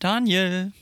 [0.00, 0.72] Daniel.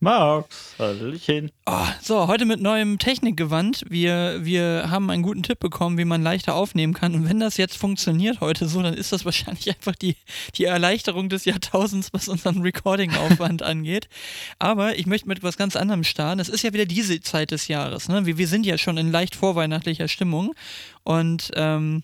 [0.00, 1.50] Max, Hallöchen.
[1.64, 3.84] Oh, so, heute mit neuem Technikgewand.
[3.88, 7.14] Wir, wir haben einen guten Tipp bekommen, wie man leichter aufnehmen kann.
[7.14, 10.16] Und wenn das jetzt funktioniert heute so, dann ist das wahrscheinlich einfach die,
[10.56, 14.08] die Erleichterung des Jahrtausends, was unseren Recording-Aufwand angeht.
[14.58, 16.38] Aber ich möchte mit etwas ganz anderem starten.
[16.38, 18.10] Es ist ja wieder diese Zeit des Jahres.
[18.10, 18.26] Ne?
[18.26, 20.54] Wir, wir sind ja schon in leicht vorweihnachtlicher Stimmung.
[21.02, 22.02] Und ähm,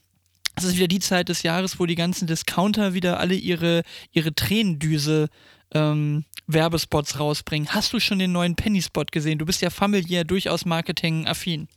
[0.57, 3.83] es ist wieder die Zeit des Jahres, wo die ganzen Discounter wieder alle ihre,
[4.13, 5.29] ihre Tränendüse
[5.75, 7.69] ähm, Werbespots rausbringen.
[7.71, 9.39] Hast du schon den neuen Penny-Spot gesehen?
[9.39, 11.69] Du bist ja familiär durchaus marketing-affin.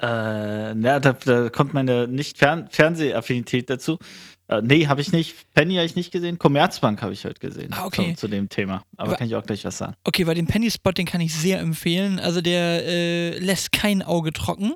[0.00, 3.98] Äh, na, da, da kommt meine Nicht-Fernsehaffinität dazu.
[4.48, 5.34] Äh, nee, habe ich nicht.
[5.54, 6.38] Penny habe ich nicht gesehen.
[6.38, 7.72] Commerzbank habe ich heute gesehen.
[7.72, 8.14] Ah, okay.
[8.14, 8.82] Zu, zu dem Thema.
[8.96, 9.94] Aber, Aber kann ich auch gleich was sagen.
[10.04, 12.18] Okay, weil den Penny-Spot, den kann ich sehr empfehlen.
[12.18, 14.74] Also der äh, lässt kein Auge trocken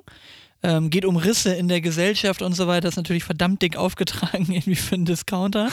[0.61, 2.81] ähm, geht um Risse in der Gesellschaft und so weiter.
[2.81, 5.69] Das ist natürlich verdammt dick aufgetragen, irgendwie für einen Discounter.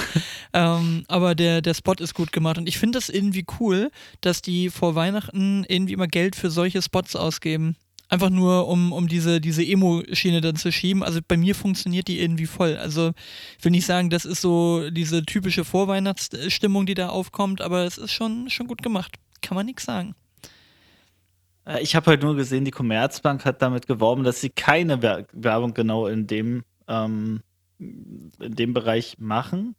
[0.52, 2.58] ähm, aber der, der Spot ist gut gemacht.
[2.58, 3.90] Und ich finde das irgendwie cool,
[4.20, 7.76] dass die vor Weihnachten irgendwie immer Geld für solche Spots ausgeben.
[8.08, 11.02] Einfach nur, um, um diese, diese Emo-Schiene dann zu schieben.
[11.02, 12.76] Also bei mir funktioniert die irgendwie voll.
[12.76, 13.10] Also
[13.58, 17.98] ich will nicht sagen, das ist so diese typische Vorweihnachtsstimmung, die da aufkommt, aber es
[17.98, 19.16] ist schon, schon gut gemacht.
[19.42, 20.14] Kann man nichts sagen.
[21.66, 25.74] Äh, ich habe halt nur gesehen, die Commerzbank hat damit geworben, dass sie keine Werbung
[25.74, 27.42] genau in dem, ähm,
[27.78, 29.74] in dem Bereich machen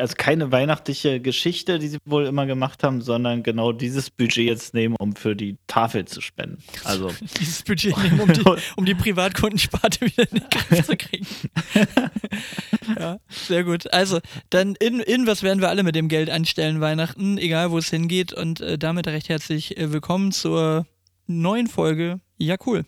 [0.00, 4.74] also keine weihnachtliche Geschichte, die sie wohl immer gemacht haben, sondern genau dieses Budget jetzt
[4.74, 6.62] nehmen, um für die Tafel zu spenden.
[6.84, 8.44] Also dieses Budget nehmen, um die,
[8.76, 11.26] um die Privatkundensparte wieder in den Griff zu kriegen.
[12.98, 13.92] ja, sehr gut.
[13.92, 17.78] Also, dann in, in was werden wir alle mit dem Geld anstellen Weihnachten, egal wo
[17.78, 18.32] es hingeht.
[18.32, 20.86] Und äh, damit recht herzlich äh, willkommen zur
[21.26, 22.20] neuen Folge.
[22.38, 22.84] Ja, cool.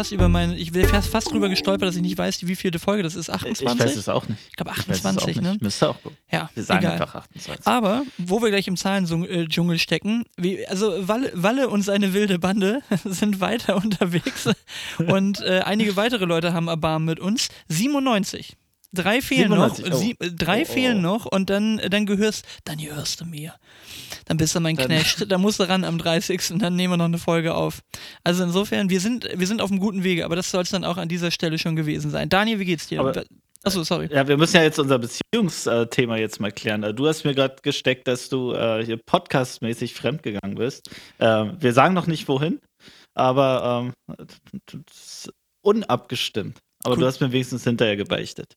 [0.00, 3.02] Fast über meinen, ich bin fast, drüber gestolpert, dass ich nicht weiß, wie vielte Folge
[3.02, 3.28] das ist.
[3.28, 3.66] 28?
[3.66, 4.40] Ich weiß es auch nicht.
[4.48, 5.58] Ich glaube 28, ich ne?
[5.60, 5.96] Müsste auch.
[6.32, 6.92] Ja, wir sagen egal.
[6.92, 7.66] einfach 28.
[7.66, 12.80] Aber, wo wir gleich im Zahlendschungel stecken, wie, also Walle, Walle und seine wilde Bande
[13.04, 14.48] sind weiter unterwegs
[14.98, 17.48] und äh, einige weitere Leute haben Erbarmen mit uns.
[17.68, 18.56] 97.
[18.94, 19.98] Drei fehlen 97, noch, oh.
[19.98, 20.72] sie, drei oh, oh.
[20.72, 23.54] fehlen noch und dann, dann gehörst, dann gehörst du mir.
[24.30, 24.86] Dann bist du mein dann.
[24.86, 26.52] Knecht, dann musst du ran am 30.
[26.52, 27.80] und dann nehmen wir noch eine Folge auf.
[28.22, 30.84] Also insofern, wir sind, wir sind auf einem guten Wege, aber das soll es dann
[30.84, 32.28] auch an dieser Stelle schon gewesen sein.
[32.28, 33.00] Daniel, wie geht's dir?
[33.00, 33.24] Aber,
[33.64, 34.08] Achso, sorry.
[34.08, 36.94] Ja, wir müssen ja jetzt unser Beziehungsthema jetzt mal klären.
[36.94, 40.88] Du hast mir gerade gesteckt, dass du äh, hier podcastmäßig fremdgegangen bist.
[41.18, 42.60] Äh, wir sagen noch nicht wohin,
[43.16, 44.80] aber ähm,
[45.62, 46.56] unabgestimmt.
[46.84, 47.02] Aber Gut.
[47.02, 48.54] du hast mir wenigstens hinterher gebeichtet.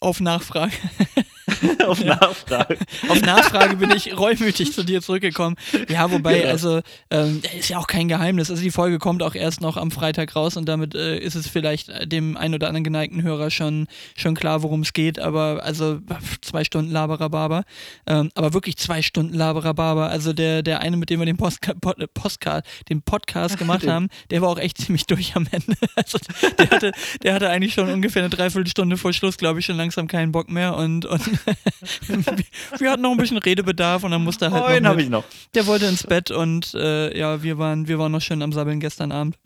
[0.00, 0.72] Auf Nachfrage.
[1.86, 2.78] Auf Nachfrage.
[3.08, 5.56] Auf Nachfrage bin ich reumütig zu dir zurückgekommen.
[5.88, 6.50] Ja, wobei, genau.
[6.50, 6.80] also,
[7.10, 8.50] ähm, ist ja auch kein Geheimnis.
[8.50, 11.48] Also, die Folge kommt auch erst noch am Freitag raus und damit äh, ist es
[11.48, 15.18] vielleicht dem ein oder anderen geneigten Hörer schon, schon klar, worum es geht.
[15.18, 16.00] Aber, also,
[16.40, 17.64] zwei Stunden Laberababer.
[18.06, 20.08] Ähm, aber wirklich zwei Stunden Laberababer.
[20.10, 24.08] Also, der, der eine, mit dem wir den, Postka Pod Postcard, den Podcast gemacht haben,
[24.30, 25.76] der war auch echt ziemlich durch am Ende.
[25.96, 26.18] Also,
[26.58, 30.06] der hatte, der hatte eigentlich schon ungefähr eine Dreiviertelstunde vor Schluss, glaube ich, schon langsam
[30.06, 31.22] keinen Bock mehr und, und
[32.78, 34.64] wir hatten noch ein bisschen Redebedarf und dann musste er halt.
[34.64, 35.24] Oh, den habe ich noch.
[35.54, 38.80] Der wollte ins Bett und äh, ja, wir waren, wir waren noch schön am Sabbeln
[38.80, 39.36] gestern Abend.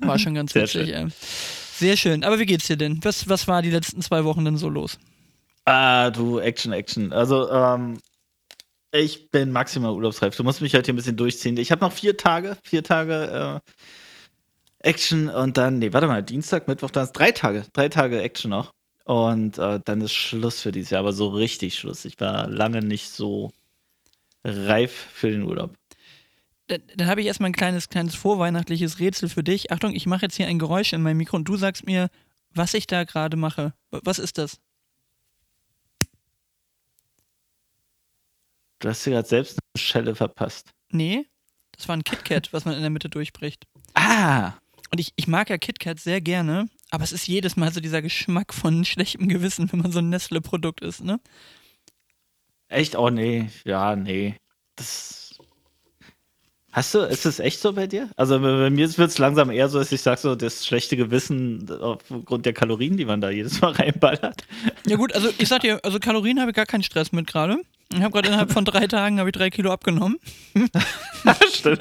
[0.00, 1.08] War schon ganz Sehr witzig, schön.
[1.08, 1.12] Ey.
[1.76, 2.24] Sehr schön.
[2.24, 3.00] Aber wie geht's dir denn?
[3.02, 4.98] Was, was war die letzten zwei Wochen denn so los?
[5.64, 7.12] Ah, du, Action, Action.
[7.12, 7.98] Also, ähm,
[8.92, 10.36] ich bin maximal urlaubsreif.
[10.36, 11.56] Du musst mich halt hier ein bisschen durchziehen.
[11.56, 16.68] Ich habe noch vier Tage, vier Tage äh, Action und dann, nee, warte mal, Dienstag,
[16.68, 18.72] Mittwoch, dann ist drei Tage, drei Tage Action noch.
[19.04, 22.04] Und äh, dann ist Schluss für dieses Jahr, aber so richtig Schluss.
[22.04, 23.52] Ich war lange nicht so
[24.42, 25.76] reif für den Urlaub.
[26.68, 29.70] Dann, dann habe ich erstmal ein kleines, kleines vorweihnachtliches Rätsel für dich.
[29.70, 32.08] Achtung, ich mache jetzt hier ein Geräusch in meinem Mikro und du sagst mir,
[32.50, 33.74] was ich da gerade mache.
[33.90, 34.58] Was ist das?
[38.78, 40.70] Du hast dir gerade selbst eine Schelle verpasst.
[40.90, 41.26] Nee,
[41.72, 43.66] das war ein KitKat, was man in der Mitte durchbricht.
[43.94, 44.52] Ah!
[44.90, 48.02] Und ich, ich mag ja KitKat sehr gerne, aber es ist jedes Mal so dieser
[48.02, 51.20] Geschmack von schlechtem Gewissen, wenn man so ein Nestle-Produkt ist, ne?
[52.68, 52.96] Echt?
[52.96, 54.36] Oh nee, ja, nee.
[54.76, 55.23] Das.
[56.74, 58.10] Hast du, ist das echt so bei dir?
[58.16, 61.70] Also bei mir wird es langsam eher so, dass ich sage, so das schlechte Gewissen
[61.70, 64.42] aufgrund der Kalorien, die man da jedes Mal reinballert.
[64.84, 67.58] Ja gut, also ich sag dir, also Kalorien habe ich gar keinen Stress mit gerade.
[67.92, 70.18] Ich habe gerade innerhalb von drei Tagen ich drei Kilo abgenommen.
[71.52, 71.78] Stimmt.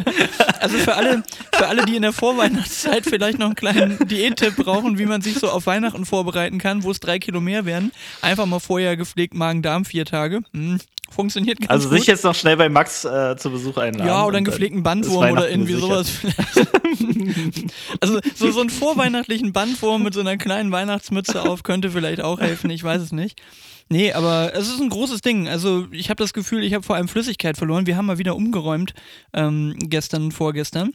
[0.59, 1.23] Also für alle,
[1.55, 5.39] für alle, die in der Vorweihnachtszeit vielleicht noch einen kleinen Diättipp brauchen, wie man sich
[5.39, 7.91] so auf Weihnachten vorbereiten kann, wo es drei Kilo mehr werden,
[8.21, 10.41] einfach mal vorher gepflegt Magen-Darm vier Tage.
[10.53, 10.77] Hm,
[11.13, 11.99] funktioniert ganz also gut.
[11.99, 14.07] sich jetzt noch schnell bei Max äh, zu Besuch einladen.
[14.07, 16.67] Ja, oder einen gepflegten Bandwurm oder irgendwie sowas vielleicht.
[18.01, 22.39] also so, so einen vorweihnachtlichen Bandwurm mit so einer kleinen Weihnachtsmütze auf könnte vielleicht auch
[22.39, 23.41] helfen, ich weiß es nicht.
[23.89, 25.47] Nee, aber es ist ein großes Ding.
[25.47, 27.85] Also ich habe das Gefühl, ich habe vor allem Flüssigkeit verloren.
[27.85, 28.93] Wir haben mal wieder umgeräumt,
[29.33, 30.93] ähm, gestern und vorgestern.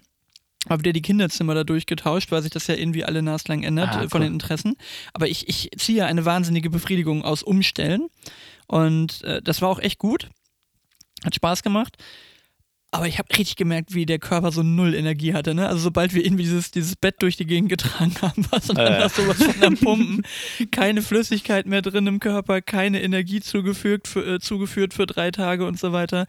[0.68, 4.02] Habe wieder die Kinderzimmer da durchgetauscht, weil sich das ja irgendwie alle naslang ändert Ah,
[4.02, 4.26] äh, von cool.
[4.26, 4.74] den Interessen.
[5.12, 8.08] Aber ich, ich ziehe eine wahnsinnige Befriedigung aus Umstellen.
[8.68, 10.28] Und äh, das war auch echt gut.
[11.24, 11.96] Hat Spaß gemacht.
[12.90, 15.52] Aber ich habe richtig gemerkt, wie der Körper so null Energie hatte.
[15.54, 15.68] Ne?
[15.68, 18.94] Also sobald wir irgendwie dieses, dieses Bett durch die Gegend getragen haben, war so dann
[18.94, 18.98] Äh.
[19.00, 20.22] das sowas von am Pumpen.
[20.70, 25.66] Keine Flüssigkeit mehr drin im Körper, keine Energie zugefügt für, äh, zugeführt für drei Tage
[25.66, 26.26] und so weiter.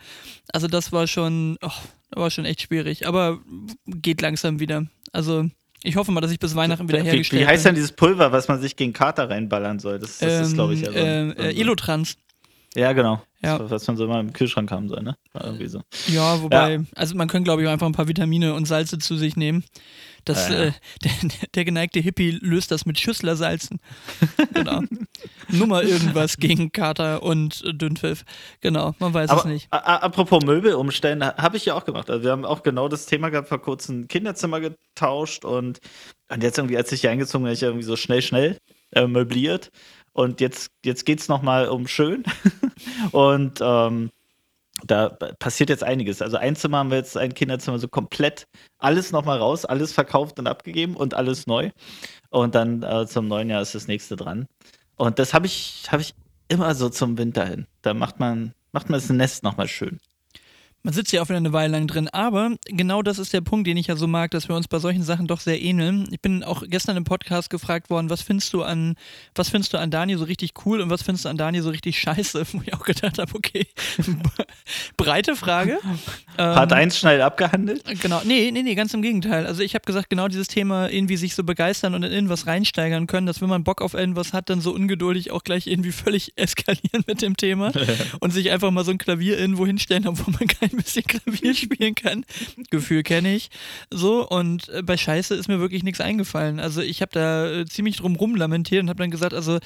[0.52, 1.72] Also das war schon, oh,
[2.12, 3.08] war schon echt schwierig.
[3.08, 3.40] Aber
[3.86, 4.86] geht langsam wieder.
[5.14, 5.46] Also
[5.84, 7.70] ich hoffe mal, dass ich bis Weihnachten wieder Wie, hergestellt wie heißt bin.
[7.70, 9.98] denn dieses Pulver, was man sich gegen Kater reinballern soll?
[9.98, 10.98] Das, das ist, glaube ich, ja so.
[10.98, 12.18] ähm, so äh, Elotrans.
[12.76, 13.22] Ja, genau.
[13.42, 13.70] Ja.
[13.70, 15.16] Was man so immer im Kühlschrank haben soll, ne?
[15.34, 15.82] Irgendwie so.
[16.08, 19.16] Ja, wobei, also man kann, glaube ich, auch einfach ein paar Vitamine und Salze zu
[19.16, 19.64] sich nehmen.
[20.26, 20.64] Das, Ja, ja.
[20.66, 20.72] Äh,
[21.04, 21.12] der,
[21.56, 23.80] der geneigte Hippie löst das mit Schüsslersalzen.
[24.54, 24.82] genau.
[25.48, 28.26] Nummer irgendwas gegen Kater und Dünnpfiff.
[28.60, 29.72] Genau, man weiß Aber es nicht.
[29.72, 32.10] apropos Möbel umstellen, habe ich ja auch gemacht.
[32.10, 35.80] Also wir haben auch genau das Thema gehabt, vor kurzem ein Kinderzimmer getauscht und,
[36.30, 38.58] und jetzt irgendwie, als ich hier eingezogen bin, habe ich irgendwie so schnell, schnell
[38.92, 39.72] äh, möbliert.
[40.14, 42.24] Und jetzt, jetzt geht es nochmal um schön.
[43.12, 44.10] und ähm,
[44.86, 46.22] da passiert jetzt einiges.
[46.22, 48.48] Also ein Zimmer haben wir jetzt, ein Kinderzimmer so komplett
[48.78, 51.72] alles nochmal raus, alles verkauft und abgegeben und alles neu.
[52.30, 54.48] Und dann äh, zum neuen Jahr ist das nächste dran.
[54.96, 56.14] Und das habe ich, habe ich
[56.48, 57.68] immer so zum Winter hin.
[57.82, 60.00] Da macht man, macht man das Nest nochmal schön.
[60.82, 63.68] Man sitzt ja auch wieder eine Weile lang drin, aber genau das ist der Punkt,
[63.68, 66.08] den ich ja so mag, dass wir uns bei solchen Sachen doch sehr ähneln.
[66.12, 68.96] Ich bin auch gestern im Podcast gefragt worden, was findest du an,
[69.36, 71.70] was findest du an Dani so richtig cool und was findest du an Dani so
[71.70, 72.46] richtig scheiße?
[72.54, 73.68] Wo ich auch gedacht habe, okay,
[74.98, 75.80] breite Frage.
[76.38, 77.84] Part Ähm, 1 schnell abgehandelt.
[78.02, 79.46] Genau, nee, nee, nee, ganz im Gegenteil.
[79.46, 83.06] Also ich habe gesagt, genau dieses Thema irgendwie sich so begeistern und in irgendwas reinsteigern
[83.06, 86.32] können, dass wenn man Bock auf irgendwas hat, dann so ungeduldig auch gleich irgendwie völlig
[86.38, 87.74] eskalieren mit dem Thema
[88.22, 91.96] und sich einfach mal so ein Klavier irgendwo hinstellen, obwohl man kein bisschen Klavier spielen
[91.96, 92.26] kann.
[92.70, 93.50] Gefühl kenne ich.
[93.92, 96.60] So, und äh, bei Scheiße ist mir wirklich nichts eingefallen.
[96.60, 99.60] Also ich habe da äh, ziemlich drum rum lamentiert und habe dann gesagt, also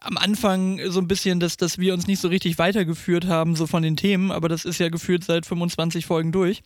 [0.00, 3.66] am Anfang so ein bisschen, dass, dass wir uns nicht so richtig weitergeführt haben, so
[3.66, 6.62] von den Themen, aber das ist ja geführt seit 25 Folgen durch.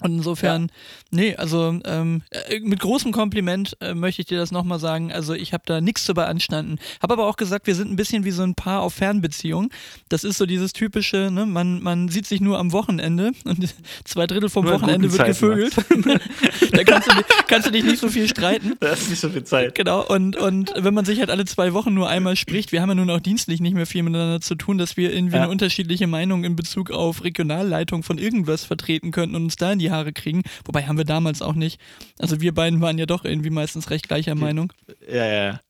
[0.00, 0.70] Und insofern,
[1.10, 5.12] nee, also ähm, äh, mit großem Kompliment äh, möchte ich dir das nochmal sagen.
[5.12, 6.78] Also ich habe da nichts zu beanstanden.
[7.00, 9.70] Habe aber auch gesagt, wir sind ein bisschen wie so ein Paar auf Fernbeziehung.
[10.08, 13.72] Das ist so dieses typische, ne, man, man sieht sich nur am Wochenende und
[14.04, 15.74] zwei Drittel vom Nur Wochenende wird Zeiten, gevögelt.
[16.72, 17.12] da kannst du,
[17.46, 18.74] kannst du dich nicht so viel streiten.
[18.80, 19.74] Da ist nicht so viel Zeit.
[19.76, 22.88] Genau, und, und wenn man sich halt alle zwei Wochen nur einmal spricht, wir haben
[22.88, 25.42] ja nun auch dienstlich nicht mehr viel miteinander zu tun, dass wir irgendwie Ja.
[25.42, 29.78] eine unterschiedliche Meinung in Bezug auf Regionalleitung von irgendwas vertreten könnten und uns da in
[29.78, 30.42] die Haare kriegen.
[30.64, 31.80] Wobei haben wir damals auch nicht.
[32.18, 34.72] Also wir beiden waren ja doch irgendwie meistens recht gleicher Meinung.
[35.08, 35.60] Ja, ja, ja.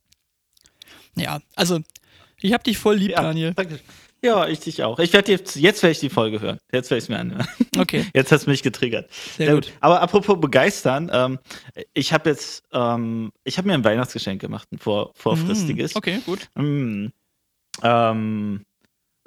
[1.16, 1.81] Ja, also
[2.40, 3.55] ich hab dich voll lieb, ja Daniel.
[3.55, 3.81] danke.
[4.22, 4.99] Ja, ich dich auch.
[5.00, 6.58] Ich werde jetzt, jetzt werde ich die Folge hören.
[6.72, 7.46] Jetzt werde ich es mir anhören.
[7.76, 9.11] Okay, Jetzt hast du mich getriggert.
[9.37, 9.70] sehr gut.
[9.81, 11.38] Aber apropos begeistern, ähm,
[11.92, 15.94] ich habe jetzt, ähm, ich habe mir ein Weihnachtsgeschenk gemacht, ein vor, vorfristiges.
[15.94, 16.49] Mm, Okay, gut.
[16.54, 17.09] Mm.
[17.83, 18.64] Ähm,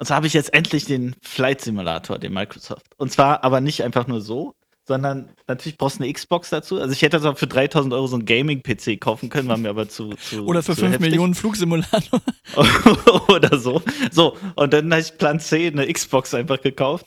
[0.00, 2.86] und zwar habe ich jetzt endlich den Flight Simulator, den Microsoft.
[2.96, 4.54] Und zwar aber nicht einfach nur so,
[4.88, 6.80] sondern natürlich brauchst du eine Xbox dazu.
[6.80, 9.88] Also ich hätte also für 3000 Euro so einen Gaming-PC kaufen können, war mir aber
[9.88, 11.10] zu, zu Oder für zu 5 heftig.
[11.10, 12.20] Millionen Flugsimulator.
[13.28, 13.82] oder so.
[14.10, 17.06] So, und dann habe ich Plan C, eine Xbox einfach gekauft.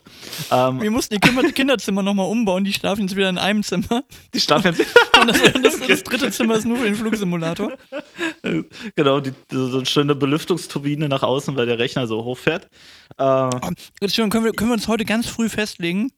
[0.51, 4.03] Ähm, Wir mussten die Kinder Kinderzimmer nochmal umbauen, die schlafen jetzt wieder in einem Zimmer.
[4.33, 4.85] die schlafen jetzt
[5.19, 7.73] Und das, das, das dritte Zimmer ist nur für den Flugsimulator.
[8.95, 12.69] genau, die, so eine schöne Belüftungsturbine nach außen, weil der Rechner so hochfährt.
[13.17, 13.50] Äh,
[14.00, 16.11] Entschuldigung, können wir, können wir uns heute ganz früh festlegen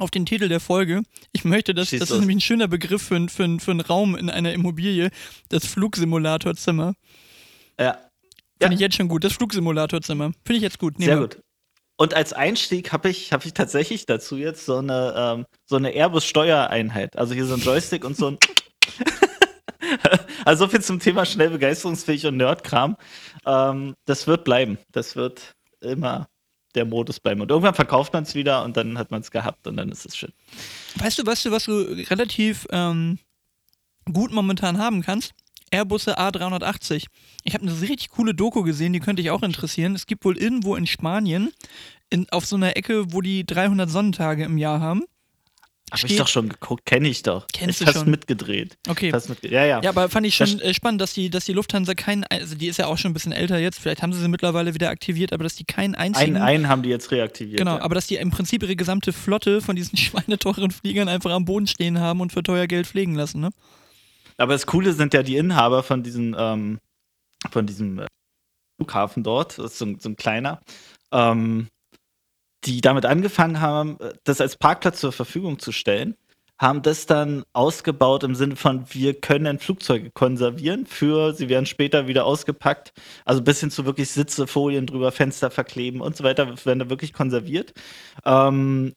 [0.00, 1.02] auf den Titel der Folge?
[1.32, 4.16] Ich möchte, dass Schieß das ist nämlich ein schöner Begriff für, für, für einen Raum
[4.16, 5.10] in einer Immobilie,
[5.48, 6.94] das Flugsimulatorzimmer.
[7.78, 7.98] ja.
[8.62, 8.76] Finde Ja.
[8.76, 9.24] ich jetzt schon gut.
[9.24, 10.32] Das Flugsimulatorzimmer.
[10.44, 10.98] Finde ich jetzt gut.
[10.98, 11.28] Nehmen Sehr wir.
[11.28, 11.40] gut.
[11.96, 15.90] Und als Einstieg habe ich, hab ich tatsächlich dazu jetzt so eine, ähm, so eine
[15.94, 17.16] Airbus-Steuereinheit.
[17.16, 18.38] Also hier so ein Joystick und so ein.
[20.44, 22.96] also so viel zum Thema schnell begeisterungsfähig und Nerdkram.
[23.46, 24.78] Ähm, das wird bleiben.
[24.92, 26.28] Das wird immer
[26.74, 27.40] der Modus bleiben.
[27.40, 30.06] Und irgendwann verkauft man es wieder und dann hat man es gehabt und dann ist
[30.06, 30.32] es schön.
[30.96, 31.72] Weißt du, weißt du, was du
[32.10, 33.18] relativ ähm,
[34.12, 35.34] gut momentan haben kannst?
[35.70, 37.06] Airbusse A380.
[37.44, 39.94] Ich habe eine richtig coole Doku gesehen, die könnte ich auch interessieren.
[39.94, 41.52] Es gibt wohl irgendwo in Spanien,
[42.10, 45.04] in, auf so einer Ecke, wo die 300 Sonnentage im Jahr haben.
[45.90, 47.46] Hab ich doch schon geguckt, kenne ich doch.
[47.52, 48.10] Kennst ich du schon?
[48.10, 48.76] mitgedreht.
[48.88, 49.10] Okay.
[49.10, 49.80] Fast mitge ja, ja.
[49.82, 52.54] Ja, aber fand ich Das- schon äh, spannend, dass die, dass die Lufthansa keinen, also
[52.54, 54.90] die ist ja auch schon ein bisschen älter jetzt, vielleicht haben sie sie mittlerweile wieder
[54.90, 56.36] aktiviert, aber dass die keinen einzigen.
[56.36, 57.58] einen, einen haben die jetzt reaktiviert.
[57.58, 57.82] Genau, ja.
[57.82, 61.66] aber dass die im Prinzip ihre gesamte Flotte von diesen schweineteuren Fliegern einfach am Boden
[61.66, 63.50] stehen haben und für teuer Geld pflegen lassen, ne?
[64.36, 66.78] Aber das Coole sind ja die Inhaber von diesem, ähm,
[67.50, 68.06] von diesem äh,
[68.78, 70.60] Flughafen dort, das ist so, ein- so ein kleiner,
[71.12, 71.68] ähm,
[72.64, 76.16] die damit angefangen haben, äh, das als Parkplatz zur Verfügung zu stellen,
[76.58, 82.06] haben das dann ausgebaut im Sinne von, wir können Flugzeuge konservieren für, sie werden später
[82.06, 82.92] wieder ausgepackt,
[83.24, 86.90] also bis hin zu wirklich Sitze, Folien drüber, Fenster verkleben und so weiter, werden da
[86.90, 87.72] wirklich konserviert.
[88.26, 88.92] Ähm,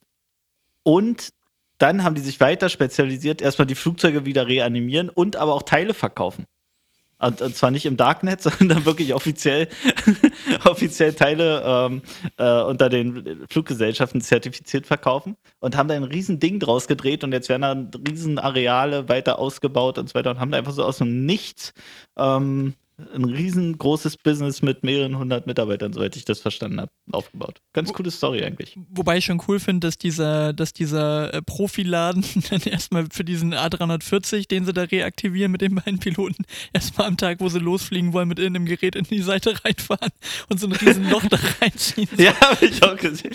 [0.84, 1.30] und
[1.78, 5.94] dann haben die sich weiter spezialisiert, erstmal die Flugzeuge wieder reanimieren und aber auch Teile
[5.94, 6.46] verkaufen.
[7.24, 9.68] Und, zwar nicht im Darknet, sondern wirklich offiziell,
[10.66, 12.02] offiziell Teile ähm,
[12.38, 17.32] äh, unter den Fluggesellschaften zertifiziert verkaufen und haben da ein riesen Ding draus gedreht und
[17.32, 20.84] jetzt werden da riesen Areale weiter ausgebaut und so weiter und haben da einfach so
[20.84, 21.74] aus dem Nichts
[22.18, 22.74] ähm,
[23.14, 27.60] ein riesengroßes Business mit mehreren hundert Mitarbeitern, soweit ich das verstanden habe, aufgebaut.
[27.74, 28.78] Ganz coole Story eigentlich.
[28.92, 33.54] Wobei ich schon cool finde, dass dieser, dass dieser äh, Profiladen dann erstmal für diesen
[33.56, 38.14] A340, den sie da reaktivieren mit den beiden Piloten, erstmal am Tag, wo sie losfliegen
[38.14, 40.12] wollen, mit irgendeinem Gerät in die Seite reinfahren
[40.50, 42.10] und so ein riesen Loch da reinziehen.
[42.18, 43.34] Ja, habe ich auch gesehen.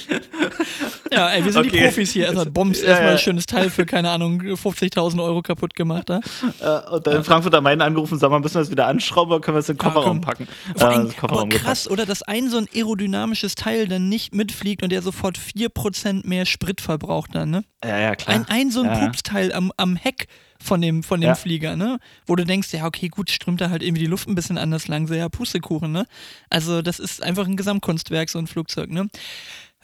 [1.12, 1.84] Ja, ey, wir sind die Okay.
[1.84, 2.24] Profis hier.
[2.26, 3.16] Erstmal Bombs, Ja, erstmal ja.
[3.16, 6.08] ein schönes Teil für, keine Ahnung, 50.000 Euro kaputt gemacht.
[6.08, 6.20] Da.
[6.60, 9.32] Äh, und dann in Frankfurt am Main angerufen, sag mal, müssen wir das wieder anschrauben
[9.48, 10.20] können wir es in den Kofferraum komm.
[10.20, 10.48] packen?
[10.76, 14.82] Äh, allem, das Kofferraum krass, oder dass ein so ein aerodynamisches Teil dann nicht mitfliegt
[14.82, 17.64] und der sofort 4% mehr Sprit verbraucht dann, ne?
[17.80, 17.84] gepackt.
[17.84, 18.36] Ja, ja, klar.
[18.36, 18.98] Ein, ein so ein Ja.
[19.06, 20.26] Pupsteil am, am Heck
[20.60, 21.34] von dem, von dem Ja.
[21.34, 21.98] Flieger, ne?
[22.26, 24.88] Wo du denkst, ja, okay, gut, strömt da halt irgendwie die Luft ein bisschen anders
[24.88, 26.04] lang, so ja, Pustekuchen, ne?
[26.50, 29.08] Also, das ist einfach ein Gesamtkunstwerk, so ein Flugzeug, ne?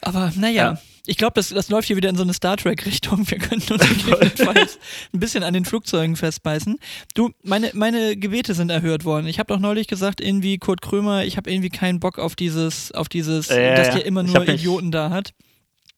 [0.01, 0.81] Aber naja, Ja.
[1.07, 3.29] ich glaube, das, das läuft hier wieder in so eine Star Trek-Richtung.
[3.29, 4.79] Wir könnten uns gegebenenfalls
[5.13, 6.77] ein bisschen an den Flugzeugen festbeißen.
[7.13, 9.27] Du, meine, meine Gebete sind erhört worden.
[9.27, 12.91] Ich habe doch neulich gesagt, irgendwie Kurt Krömer, ich habe irgendwie keinen Bock auf dieses,
[12.91, 13.93] auf dieses, ja, dass ja.
[13.95, 15.33] der immer nur Idioten da hat.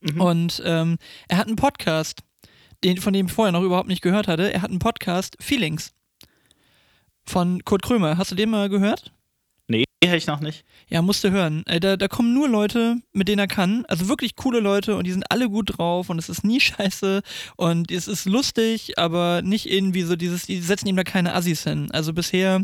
[0.01, 0.21] Mhm.
[0.21, 2.21] Und ähm, er hat einen Podcast,
[2.83, 4.53] den, von dem ich vorher noch überhaupt nicht gehört hatte.
[4.53, 5.91] Er hat einen Podcast, Feelings.
[7.25, 8.17] Von Kurt Krömer.
[8.17, 9.11] Hast du den mal gehört?
[9.67, 10.63] Nee, hätte ich noch nicht.
[10.87, 11.65] Ja, musste hören.
[11.65, 13.83] Äh, da, da kommen nur Leute, mit denen er kann.
[13.87, 17.21] Also wirklich coole Leute und die sind alle gut drauf und es ist nie scheiße
[17.57, 21.63] und es ist lustig, aber nicht irgendwie so dieses, die setzen ihm da keine Assis
[21.63, 21.91] hin.
[21.91, 22.63] Also bisher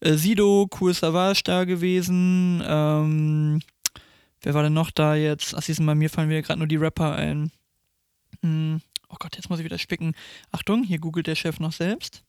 [0.00, 2.62] äh, Sido, Cool Savage da gewesen.
[2.66, 3.60] Ähm,
[4.42, 5.54] wer war denn noch da jetzt?
[5.54, 7.50] Du, bei mir fallen mir gerade nur die Rapper ein.
[8.42, 10.14] Hm, oh Gott, jetzt muss ich wieder spicken.
[10.50, 12.22] Achtung, hier googelt der Chef noch selbst.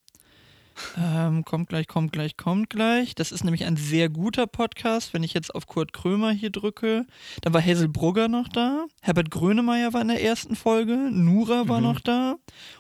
[0.98, 3.16] Ähm, kommt gleich, kommt gleich, kommt gleich.
[3.16, 5.14] Das ist nämlich ein sehr guter Podcast.
[5.14, 7.06] Wenn ich jetzt auf Kurt Krömer hier drücke,
[7.42, 11.80] dann war Hazel Brugger noch da, Herbert Grönemeyer war in der ersten Folge, Nura war
[11.80, 11.84] Mhm.
[11.84, 12.36] noch da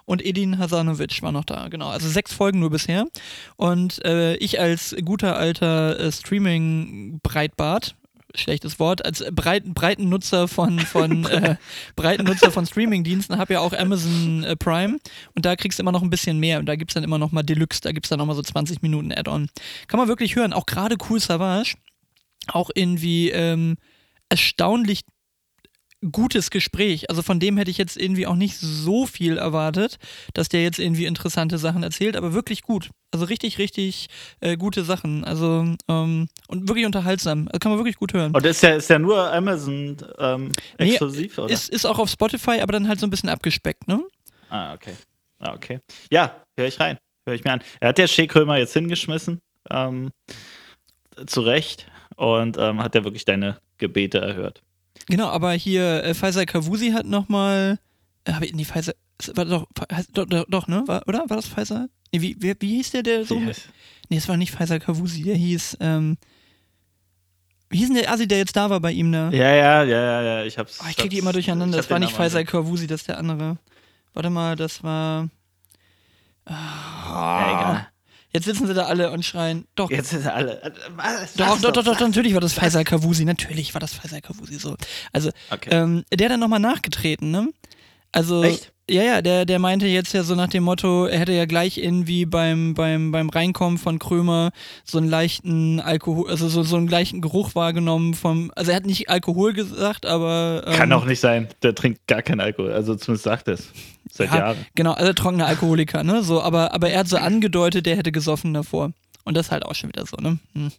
[0.05, 1.67] und Edin Hasanovic war noch da.
[1.67, 3.05] Genau, also sechs Folgen nur bisher.
[3.57, 7.95] Und äh, ich als guter alter äh, Streaming-Breitbart,
[8.35, 11.55] schlechtes Wort, als breiten, breiten Nutzer von, von äh,
[11.95, 13.37] breiten Nutzer von Streamingdiensten.
[13.37, 14.97] Habe ja auch Amazon äh, Prime.
[15.35, 16.59] Und da kriegst du immer noch ein bisschen mehr.
[16.59, 18.35] Und da gibt es dann immer noch mal Deluxe, da gibt es dann noch mal
[18.35, 19.49] so 20 Minuten Add-on.
[19.87, 21.75] Kann man wirklich hören, auch gerade Cool Savage,
[22.47, 23.77] auch irgendwie ähm,
[24.29, 25.01] erstaunlich
[26.11, 27.09] gutes Gespräch.
[27.09, 29.97] Also von dem hätte ich jetzt irgendwie auch nicht so viel erwartet,
[30.33, 32.89] dass der jetzt irgendwie interessante Sachen erzählt, aber wirklich gut.
[33.11, 34.07] Also richtig, richtig
[34.39, 35.23] äh, gute Sachen.
[35.23, 37.47] Also ähm, und wirklich unterhaltsam.
[37.47, 38.35] Also kann man wirklich gut hören.
[38.35, 41.53] Und ist ja, ist ja nur Amazon ähm, Nee, exklusiv, oder?
[41.53, 44.03] Ist, ist auch auf Spotify, aber dann halt so ein bisschen abgespeckt, ne?
[44.49, 44.93] ah, okay.
[45.39, 45.79] Ah, okay.
[46.09, 46.97] Ja, höre ich rein.
[47.25, 47.63] Höre ich mir an.
[47.79, 49.39] Er hat der Shea Krömer jetzt hingeschmissen.
[49.69, 50.11] Ähm,
[51.25, 51.87] zu Recht.
[52.15, 54.61] Und ähm, hat ja wirklich deine Gebete erhört.
[55.07, 57.79] Genau, aber hier äh, Faisal Kavusi hat nochmal.
[58.25, 58.95] Äh, hab ich, nee, Faisal.
[59.19, 59.67] es War doch,
[60.13, 60.83] doch, doch, doch, ne?
[60.87, 61.19] War, oder?
[61.29, 61.89] War das Faisal?
[62.11, 63.37] Nee, wie, wie, wie hieß der, der so.
[63.37, 63.67] Heißt-
[64.09, 65.77] Nee, es war nicht Faisal Kavusi, der hieß.
[65.79, 66.17] Ähm,
[67.69, 69.29] wie hieß denn der Assi, der jetzt da war bei ihm, ne?
[69.33, 70.43] Ja, ja, ja, ja, ja.
[70.45, 70.79] Ich hab's.
[70.83, 71.77] Oh, ich krieg die immer durcheinander.
[71.77, 73.57] Das war nicht Faisal Kavusi, das ist der andere.
[74.13, 75.29] Warte mal, das war.
[76.47, 77.87] Ja, egal.
[78.35, 79.67] Jetzt sitzen sie da alle und schreien.
[79.75, 80.61] Doch, Jetzt sind alle.
[80.63, 81.35] äh, Was?
[81.35, 83.25] doch, doch, doch, doch, natürlich war das Faisal Kavusi.
[83.25, 84.75] Natürlich war das Faisal Kavusi so.
[85.11, 85.69] Also, Okay.
[85.71, 87.49] ähm, der dann nochmal nachgetreten, ne?
[88.11, 88.43] Also.
[88.43, 88.72] Echt?
[88.89, 91.77] Ja, ja, der, der meinte jetzt ja so nach dem Motto, er hätte ja gleich
[91.77, 94.51] irgendwie beim, beim, beim Reinkommen von Krömer
[94.83, 98.85] so einen leichten Alkohol, also so, so einen gleichen Geruch wahrgenommen vom, also er hat
[98.85, 100.63] nicht Alkohol gesagt, aber.
[100.67, 101.47] Ähm, Kann auch nicht sein.
[101.61, 102.73] Der trinkt gar keinen Alkohol.
[102.73, 103.69] Also zumindest sagt er es.
[104.11, 104.65] Seit Ja, Jahren.
[104.75, 106.21] Genau, also trockener Alkoholiker, ne?
[106.21, 108.91] So, aber, aber er hat so angedeutet, der hätte gesoffen davor.
[109.23, 110.39] Und das halt auch schon wieder so, ne?
[110.53, 110.71] Hm.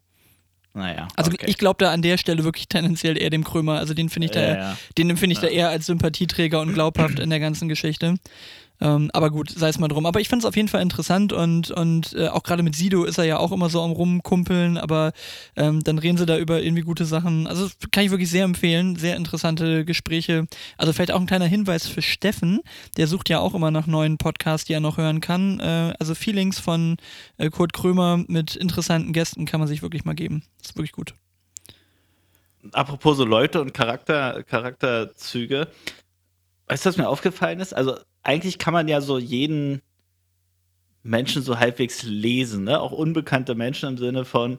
[0.74, 1.06] Naja.
[1.16, 1.46] Also okay.
[1.48, 3.78] ich glaube da an der Stelle wirklich tendenziell eher dem Krömer.
[3.78, 4.76] Also den finde ich da, Ja, ja.
[4.98, 5.52] den empfinde ich da Ja.
[5.52, 8.16] eher als Sympathieträger und glaubhaft in der ganzen Geschichte.
[8.80, 10.06] Ähm, aber gut, sei es mal drum.
[10.06, 13.04] Aber ich finde es auf jeden Fall interessant und, und äh, auch gerade mit Sido
[13.04, 15.12] ist er ja auch immer so am Rumkumpeln, aber
[15.56, 17.46] ähm, dann reden sie da über irgendwie gute Sachen.
[17.46, 18.96] Also kann ich wirklich sehr empfehlen.
[18.96, 20.46] Sehr interessante Gespräche.
[20.76, 22.60] Also vielleicht auch ein kleiner Hinweis für Steffen,
[22.96, 25.60] der sucht ja auch immer nach neuen Podcasts, die er noch hören kann.
[25.60, 26.96] Äh, also Feelings von
[27.38, 30.42] äh, Kurt Krömer mit interessanten Gästen kann man sich wirklich mal geben.
[30.62, 31.14] ist wirklich gut.
[32.72, 35.68] Apropos so Leute und Charakter, Charakterzüge.
[36.66, 37.74] Weißt du, was mir aufgefallen ist?
[37.74, 39.82] Also, eigentlich kann man ja so jeden
[41.02, 42.80] Menschen so halbwegs lesen, ne?
[42.80, 44.58] Auch unbekannte Menschen im Sinne von,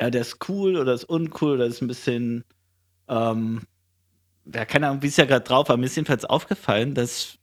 [0.00, 2.44] ja, der ist cool oder ist uncool oder ist ein bisschen,
[3.08, 3.62] ähm,
[4.52, 7.38] ja, keine Ahnung, wie ist ja gerade drauf, aber mir ist jedenfalls aufgefallen, dass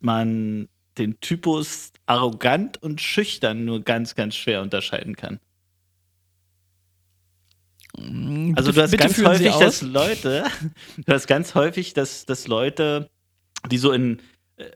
[0.00, 5.40] man den Typus arrogant und schüchtern nur ganz, ganz schwer unterscheiden kann.
[7.96, 10.44] Mm, Also du hast bitte ganz häufig, dass Leute,
[11.06, 13.10] du hast ganz häufig, dass, dass Leute,
[13.70, 14.20] die so in,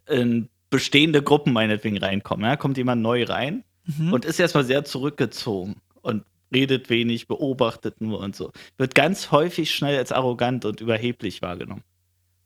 [0.08, 4.12] in bestehende Gruppen meinetwegen reinkommen, ja, kommt jemand neu rein Mhm.
[4.12, 6.24] und ist erstmal sehr zurückgezogen und
[6.54, 8.50] redet wenig, beobachtet nur und so.
[8.78, 11.82] Wird ganz häufig schnell als arrogant und überheblich wahrgenommen.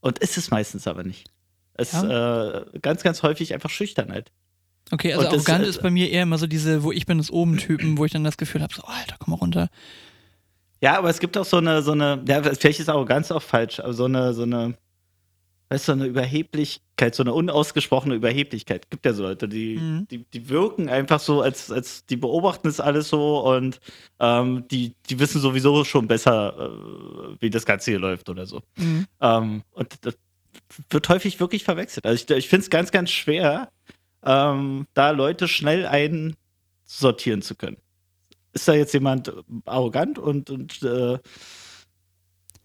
[0.00, 1.30] Und ist es meistens aber nicht.
[1.74, 4.32] Es äh, ganz, ganz häufig einfach Schüchternheit.
[4.90, 7.06] Okay, also Und das, arrogant äh, ist bei mir eher immer so diese, wo ich
[7.06, 9.68] bin, ist oben Typen, wo ich dann das Gefühl habe, so, Alter, komm mal runter.
[10.80, 13.80] Ja, aber es gibt auch so eine, so eine, ja, vielleicht ist Arroganz auch falsch,
[13.80, 14.74] aber so eine, so eine,
[15.70, 18.90] weißt du, so eine Überheblichkeit, so eine unausgesprochene Überheblichkeit.
[18.90, 20.08] Gibt ja so Leute, die, Mhm.
[20.10, 23.80] die, die wirken einfach so, als, als die beobachten es alles so und
[24.18, 28.62] ähm, die, die wissen sowieso schon besser, äh, wie das Ganze hier läuft oder so.
[28.76, 29.06] Mhm.
[29.20, 30.16] Ähm, und das
[30.90, 32.06] wird häufig wirklich verwechselt.
[32.06, 33.70] Also ich, ich finde es ganz, ganz schwer,
[34.24, 37.76] ähm, da Leute schnell einsortieren zu können.
[38.52, 39.32] Ist da jetzt jemand
[39.66, 41.18] arrogant und, und äh,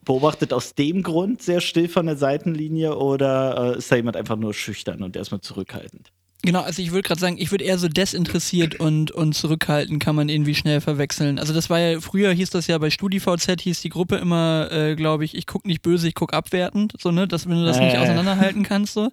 [0.06, 4.36] beobachtet aus dem Grund sehr still von der Seitenlinie oder äh, ist da jemand einfach
[4.38, 6.12] nur schüchtern und erstmal zurückhaltend?
[6.46, 10.14] Genau, also ich würde gerade sagen, ich würde eher so desinteressiert und, und zurückhaltend kann
[10.14, 11.40] man irgendwie schnell verwechseln.
[11.40, 14.96] Also das war ja, früher hieß das ja bei StudiVZ, hieß die Gruppe immer, äh,
[14.96, 17.80] glaube ich, ich guck nicht böse, ich guck abwertend, so, ne, dass wenn du das
[17.80, 17.98] nicht Äh.
[18.00, 19.10] auseinanderhalten kannst, so.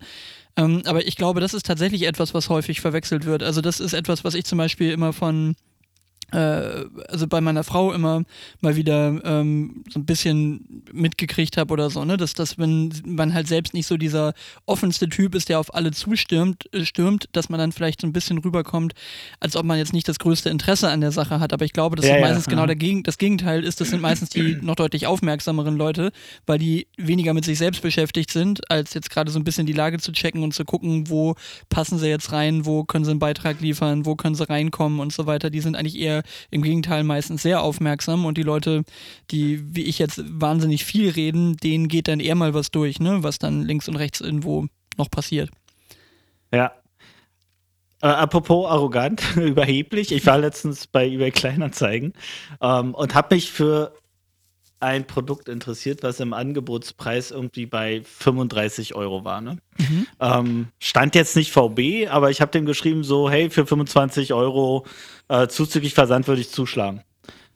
[0.57, 3.45] Ähm, aber ich glaube, das ist tatsächlich etwas, was häufig verwechselt wird.
[3.45, 5.55] Also das ist etwas, was ich zum Beispiel immer von
[6.37, 8.23] also bei meiner Frau immer
[8.61, 13.35] mal wieder ähm, so ein bisschen mitgekriegt habe oder so, ne, dass das, wenn man
[13.35, 14.33] halt selbst nicht so dieser
[14.67, 18.13] offenste Typ ist, der auf alle zustürmt, äh, stürmt, dass man dann vielleicht so ein
[18.13, 18.95] bisschen rüberkommt,
[19.41, 21.53] als ob man jetzt nicht das größte Interesse an der Sache hat.
[21.53, 22.67] Aber ich glaube, dass Ja, das ja, meistens genau ja.
[22.67, 23.81] der Gegen das Gegenteil ist.
[23.81, 26.13] Das sind meistens die noch deutlich aufmerksameren Leute,
[26.47, 29.73] weil die weniger mit sich selbst beschäftigt sind, als jetzt gerade so ein bisschen die
[29.73, 31.35] Lage zu checken und zu gucken, wo
[31.69, 35.13] passen sie jetzt rein, wo können sie einen Beitrag liefern, wo können sie reinkommen und
[35.13, 35.51] so weiter.
[35.51, 36.20] Die sind eigentlich eher
[36.51, 38.85] im Gegenteil meistens sehr aufmerksam und die Leute,
[39.31, 43.23] die wie ich jetzt wahnsinnig viel reden, denen geht dann eher mal was durch, ne,
[43.23, 45.51] was dann links und rechts irgendwo noch passiert.
[46.53, 46.73] Ja.
[48.03, 50.13] Äh, apropos arrogant, überheblich.
[50.13, 52.15] Ich war letztens bei eBay Kleinanzeigen
[52.61, 53.93] ähm, und habe mich für
[54.81, 59.41] ein Produkt interessiert, was im Angebotspreis irgendwie bei 35 Euro war.
[59.41, 59.59] Ne?
[59.79, 60.07] Mhm.
[60.19, 64.87] Ähm, stand jetzt nicht VB, aber ich habe dem geschrieben, so, hey, für 25 Euro
[65.29, 67.03] äh, zuzüglich Versand würde ich zuschlagen.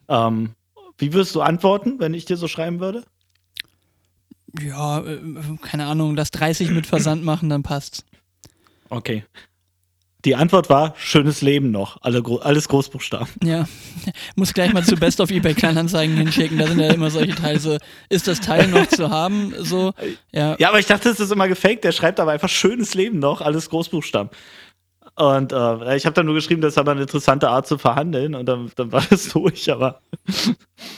[0.08, 0.50] Ähm,
[0.98, 3.04] wie würdest du antworten, wenn ich dir so schreiben würde?
[4.60, 5.18] Ja, äh,
[5.62, 8.04] keine Ahnung, lass 30 mit Versand machen, dann passt's.
[8.90, 9.24] Okay.
[10.24, 11.98] Die Antwort war, schönes Leben noch.
[12.00, 13.28] Alle, alles Großbuchstaben.
[13.42, 13.66] Ja,
[14.36, 16.58] muss gleich mal zu Best of eBay Kleinanzeigen hinschicken.
[16.58, 17.76] Da sind ja immer solche Teile so,
[18.08, 19.54] ist das Teil noch zu haben?
[19.58, 19.92] So,
[20.32, 20.56] ja.
[20.58, 21.84] Ja, aber ich dachte, es ist immer gefaked.
[21.84, 24.30] Der schreibt aber einfach schönes Leben noch, alles Großbuchstaben.
[25.16, 28.34] Und äh, ich habe dann nur geschrieben, das ist aber eine interessante Art zu verhandeln
[28.34, 30.00] und dann, dann war das durch, aber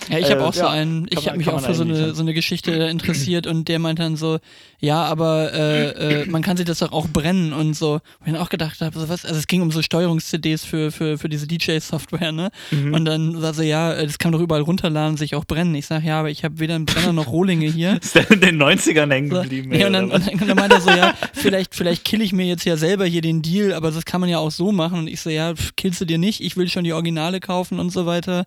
[0.09, 2.15] Ja, ich habe Äh, auch so ja, einen, ich habe mich auch für so eine,
[2.15, 4.39] so eine Geschichte interessiert und der meint dann so,
[4.81, 7.93] ja, aber äh, äh, man kann sich das doch auch brennen und so.
[7.95, 10.91] Und ich dann auch gedacht habe, so was, also es ging um so Steuerungs-CDs für,
[10.93, 12.51] für, für diese DJ-Software, ne?
[12.71, 12.95] Mhm.
[12.95, 15.75] Und dann sagt sie, ja, äh, das kann man doch überall runterladen, sich auch brennen.
[15.75, 17.99] Ich sage, ja, aber ich habe weder einen Brenner noch Rohlinge hier.
[18.03, 19.73] ist der in den 90ern hängen So, geblieben.
[19.73, 22.23] ja, ey, und, dann, und, dann, und dann meint er so, ja, vielleicht, vielleicht kill
[22.23, 24.73] ich mir jetzt ja selber hier den Deal, aber das kann man ja auch so
[24.73, 25.01] machen.
[25.01, 27.91] Und ich so, ja, killst du dir nicht, ich will schon die Originale kaufen und
[27.91, 28.47] so weiter.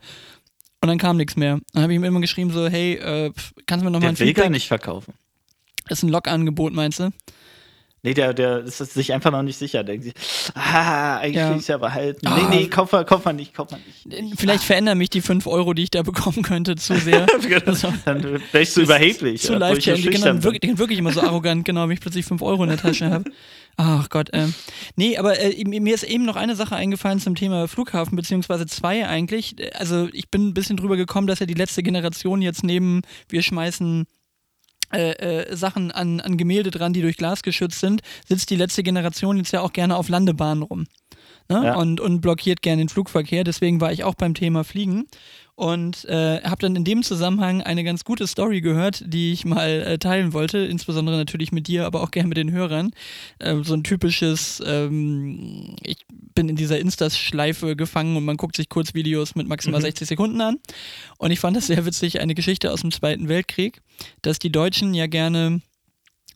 [0.82, 1.60] Und dann kam nichts mehr.
[1.74, 3.32] Dann habe ich ihm immer geschrieben, so, hey, äh,
[3.66, 4.52] kannst du mir nochmal ein der will gar Feedback?
[4.52, 5.14] nicht verkaufen.
[5.90, 7.10] Ist ein Log-Angebot, meinst du?
[8.02, 9.84] Nee, der, der ist sich einfach noch nicht sicher.
[9.84, 10.14] Denkt sich,
[10.56, 11.50] ah, eigentlich Ja.
[11.50, 12.26] will ich es ja behalten.
[12.28, 12.38] Ah.
[12.50, 14.40] Nee, nee, kauf mal, kauf mal nicht, kauf mal nicht.
[14.40, 17.26] Vielleicht verändern mich die 5 Euro, die ich da bekommen könnte, zu sehr.
[17.66, 19.42] Also, Dann wärst du überheblich.
[19.42, 22.64] zu so chat genau, wirklich, wirklich immer so arrogant, genau, wenn ich plötzlich 5 Euro
[22.64, 23.32] in der Tasche habe.
[23.76, 24.54] Ach Gott, ähm.
[24.96, 29.08] Nee, aber äh, mir ist eben noch eine Sache eingefallen zum Thema Flughafen, beziehungsweise zwei
[29.08, 29.56] eigentlich.
[29.74, 33.42] Also ich bin ein bisschen drüber gekommen, dass ja die letzte Generation jetzt neben, wir
[33.42, 34.06] schmeißen
[34.92, 38.84] äh, äh, Sachen an, an Gemälde dran, die durch Glas geschützt sind, sitzt die letzte
[38.84, 40.88] Generation jetzt ja auch gerne auf Landebahnen rum.
[41.50, 41.66] Ne?
[41.66, 41.76] Ja.
[41.76, 43.44] Und, und blockiert gerne den Flugverkehr.
[43.44, 45.08] Deswegen war ich auch beim Thema Fliegen
[45.60, 49.82] und äh, habe dann in dem Zusammenhang eine ganz gute Story gehört, die ich mal
[49.82, 52.92] äh, teilen wollte, insbesondere natürlich mit dir, aber auch gerne mit den Hörern.
[53.40, 55.98] Äh, so ein typisches, ähm, ich
[56.34, 59.88] bin in dieser Insta-Schleife gefangen und man guckt sich Kurzvideos mit maximal Mhm.
[59.88, 60.60] 60 Sekunden an.
[61.18, 63.82] Und ich fand das sehr witzig, eine Geschichte aus dem Zweiten Weltkrieg,
[64.22, 65.60] dass die Deutschen ja gerne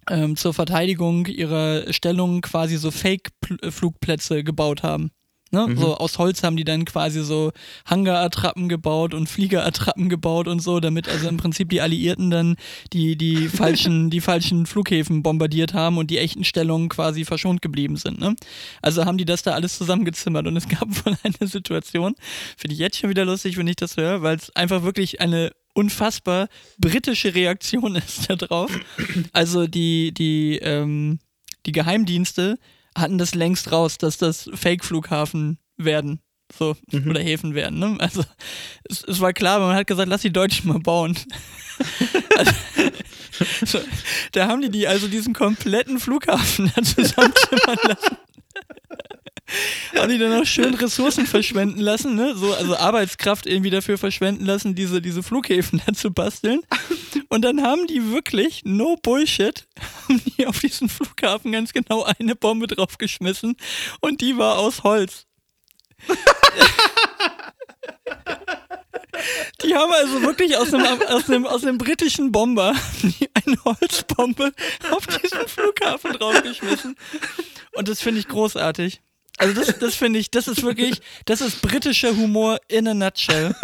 [0.09, 5.11] ähm, zur Verteidigung ihrer Stellung quasi so Fake-Flugplätze gebaut haben.
[5.53, 5.67] Ne?
[5.67, 5.77] Mhm.
[5.77, 7.51] So aus Holz haben die dann quasi so
[7.85, 12.55] Hangar-Attrappen gebaut und Flieger-Attrappen gebaut und so, damit also im Prinzip die Alliierten dann
[12.91, 17.97] die, die, falschen, die falschen Flughäfen bombardiert haben und die echten Stellungen quasi verschont geblieben
[17.97, 18.19] sind.
[18.19, 18.35] Ne?
[18.81, 22.15] Also haben die das da alles zusammengezimmert und es gab wohl eine Situation,
[22.57, 25.51] finde ich jetzt schon wieder lustig, wenn ich das höre, weil es einfach wirklich eine
[25.75, 26.47] unfassbar
[26.79, 28.71] britische Reaktion ist da drauf.
[29.33, 31.19] Also die, die, ähm,
[31.67, 32.57] die Geheimdienste
[32.95, 36.19] hatten das längst raus, dass das Fake-Flughafen werden.
[36.57, 37.09] So, Mhm.
[37.09, 37.95] oder Häfen werden, ne?
[37.99, 38.23] Also,
[38.89, 41.17] es, es war klar, aber man hat gesagt, lass die Deutschen mal bauen.
[42.37, 42.51] also,
[43.65, 43.79] so,
[44.33, 48.17] da haben die, die also diesen kompletten Flughafen zusammenzimmern lassen.
[49.95, 52.35] haben die dann auch schön Ressourcen verschwenden lassen, ne?
[52.35, 56.61] So, also Arbeitskraft irgendwie dafür verschwenden lassen, diese, diese Flughäfen da zu basteln.
[57.29, 59.67] Und dann haben die wirklich, no Bullshit,
[60.03, 63.55] haben die auf diesen Flughafen ganz genau eine Bombe draufgeschmissen
[64.01, 65.25] und die war aus Holz.
[69.63, 72.75] Die haben also wirklich aus einem, aus einem, aus einem britischen Bomber
[73.45, 74.51] eine Holzbombe
[74.91, 76.95] auf diesen Flughafen draufgeschmissen.
[77.73, 79.01] Und das finde ich großartig.
[79.37, 83.55] Also das, das finde ich, das ist wirklich, das ist britischer Humor in a nutshell.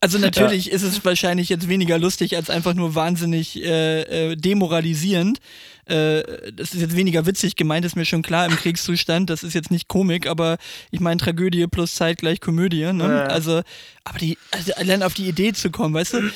[0.00, 5.38] Also natürlich ist es wahrscheinlich jetzt weniger lustig als einfach nur wahnsinnig äh, äh, demoralisierend.
[5.86, 9.30] Äh, das ist jetzt weniger witzig gemeint, ist mir schon klar im Kriegszustand.
[9.30, 10.58] Das ist jetzt nicht Komik, aber
[10.90, 12.92] ich meine Tragödie plus Zeit gleich Komödie.
[12.92, 13.04] Ne?
[13.04, 13.24] Ja.
[13.26, 13.62] Also,
[14.04, 16.30] aber die, also allein auf die Idee zu kommen, weißt du?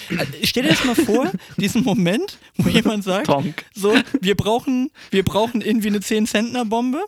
[0.45, 3.65] Stell dir das mal vor, diesen Moment, wo jemand sagt, Tonk.
[3.75, 7.05] so, wir brauchen, wir brauchen irgendwie eine 10-Zentner-Bombe,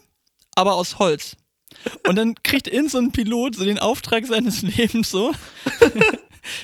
[0.60, 1.36] aber aus Holz.
[2.06, 5.32] Und dann kriegt irgend so ein Pilot so den Auftrag seines Lebens so.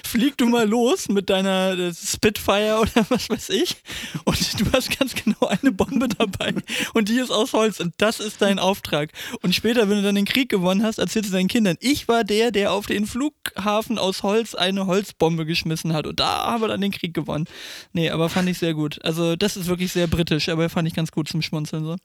[0.05, 3.77] Flieg du mal los mit deiner äh, Spitfire oder was weiß ich.
[4.25, 6.55] Und du hast ganz genau eine Bombe dabei.
[6.95, 7.79] Und die ist aus Holz.
[7.81, 9.13] Und das ist dein Auftrag.
[9.43, 12.25] Und später, wenn du dann den Krieg gewonnen hast, erzählst du deinen Kindern, ich war
[12.25, 16.07] der, der auf den Flughafen aus Holz eine Holzbombe geschmissen hat.
[16.07, 17.47] Und da haben wir dann den Krieg gewonnen.
[17.93, 18.99] Nee, aber fand ich sehr gut.
[19.05, 21.97] Also, das ist wirklich sehr britisch, aber fand ich ganz gut zum Schmunzeln so.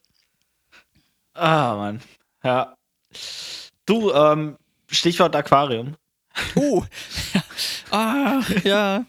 [1.34, 2.02] Ah, Mann.
[2.44, 2.76] Ja.
[3.86, 4.58] Du, ähm,
[4.90, 5.96] Stichwort Aquarium.
[6.56, 6.84] Oh,
[7.92, 9.06] ah, ja.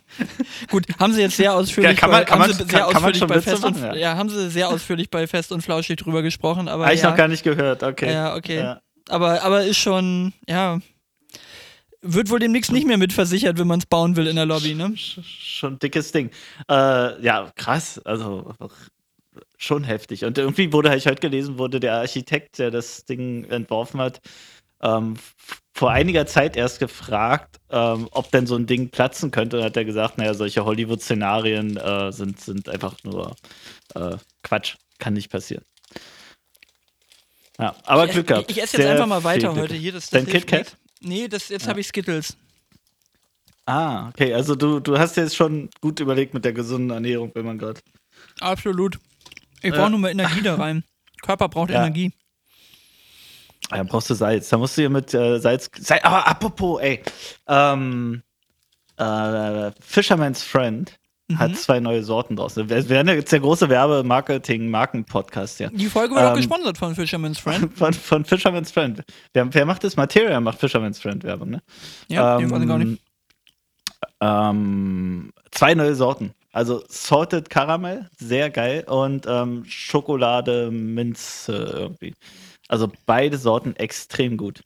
[0.70, 3.64] Gut, haben sie jetzt sehr ausführlich Ja, man- bei, haben sie sehr ausführlich bei Fest
[3.64, 3.94] und, machen, ja.
[3.96, 4.16] ja.
[4.16, 7.16] haben sie sehr ausführlich bei Fest und Flauschig drüber gesprochen, aber Habe ich ja, noch
[7.16, 8.12] gar nicht gehört, okay.
[8.12, 8.58] ja, okay.
[8.58, 8.80] Ja.
[9.08, 10.80] Aber, aber ist schon, ja,
[12.00, 14.86] wird wohl demnächst nicht mehr mitversichert, wenn man es bauen will in der Lobby, ne?
[14.96, 16.30] Sch- Schon dickes Ding.
[16.68, 18.00] Äh, ja, krass.
[18.04, 18.52] Also
[19.56, 20.24] schon heftig.
[20.24, 24.20] Und irgendwie wurde, habe ich heute gelesen, wurde der Architekt, der das Ding entworfen hat,
[24.82, 25.14] ähm,
[25.74, 29.58] vor einiger Zeit erst gefragt, ähm, ob denn so ein Ding platzen könnte.
[29.58, 33.34] Und hat er gesagt, naja, solche Hollywood-Szenarien äh, sind, sind einfach nur
[33.94, 34.76] äh, Quatsch.
[34.98, 35.64] Kann nicht passieren.
[37.58, 38.50] Ja, aber Glück gehabt.
[38.50, 39.74] ich, ich esse jetzt Sehr einfach mal weiter heute.
[39.74, 40.76] Hier, das, das Dein KitKat?
[41.00, 41.68] Nee, das, jetzt Ja.
[41.70, 42.36] habe ich Skittles.
[43.66, 44.34] Ah, okay.
[44.34, 47.80] Also du, du hast jetzt schon gut überlegt mit der gesunden Ernährung, wenn man gerade.
[48.40, 48.98] Absolut.
[49.62, 49.76] Ich Ja.
[49.80, 50.84] brauche nur mal Energie da rein.
[51.22, 51.80] Körper braucht Ja.
[51.82, 52.12] Energie.
[53.70, 54.48] Ah, Dann brauchst du Salz.
[54.48, 55.70] Da musst du hier mit äh, Salz.
[55.78, 57.00] Salz aber apropos, ey.
[57.48, 58.22] Ähm,
[58.96, 60.92] äh, Fisherman's Friend
[61.36, 61.54] hat Mhm.
[61.54, 62.68] zwei neue Sorten draußen.
[62.68, 65.70] Wir werden ja jetzt der große Werbe-Marketing-Marken-Podcast hier.
[65.70, 67.72] Die Folge wird auch Ähm, gesponsert von Fisherman's Friend.
[67.78, 69.02] Von, von Fisherman's Friend.
[69.32, 69.96] Wer, wer macht das?
[69.96, 71.62] Materia macht Fisherman's Friend Werbung, ne?
[72.08, 73.00] Ja, ähm, ich gar nicht.
[74.20, 76.32] Ähm, zwei neue Sorten.
[76.52, 78.84] Also Salted Caramel, sehr geil.
[78.86, 82.14] Und ähm, Schokolade Minze irgendwie.
[82.68, 84.62] Also beide Sorten extrem gut.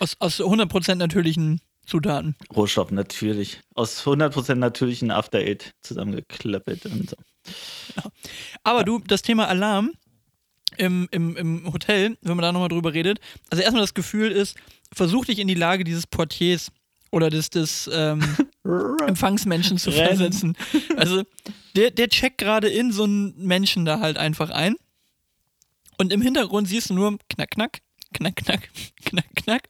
[0.00, 2.36] Aus, aus 100% natürlichen Zutaten.
[2.54, 3.60] Rohstoff natürlich.
[3.74, 7.16] Aus 100% natürlichen After Eight zusammengeklöppelt und so.
[8.62, 9.92] Aber du, das Thema Alarm,
[10.76, 13.20] im, im, im Hotel, wenn man da nochmal drüber redet.
[13.50, 14.56] Also erstmal das Gefühl ist,
[14.92, 16.70] versuch dich in die Lage dieses Portiers
[17.10, 18.22] oder des, des ähm,
[19.06, 20.56] Empfangsmenschen zu versetzen.
[20.96, 21.22] Also
[21.76, 24.76] der, der checkt gerade in so einen Menschen da halt einfach ein.
[25.98, 27.80] Und im Hintergrund siehst du nur knack, knack,
[28.12, 28.68] knack, knack,
[29.04, 29.62] knack, knack.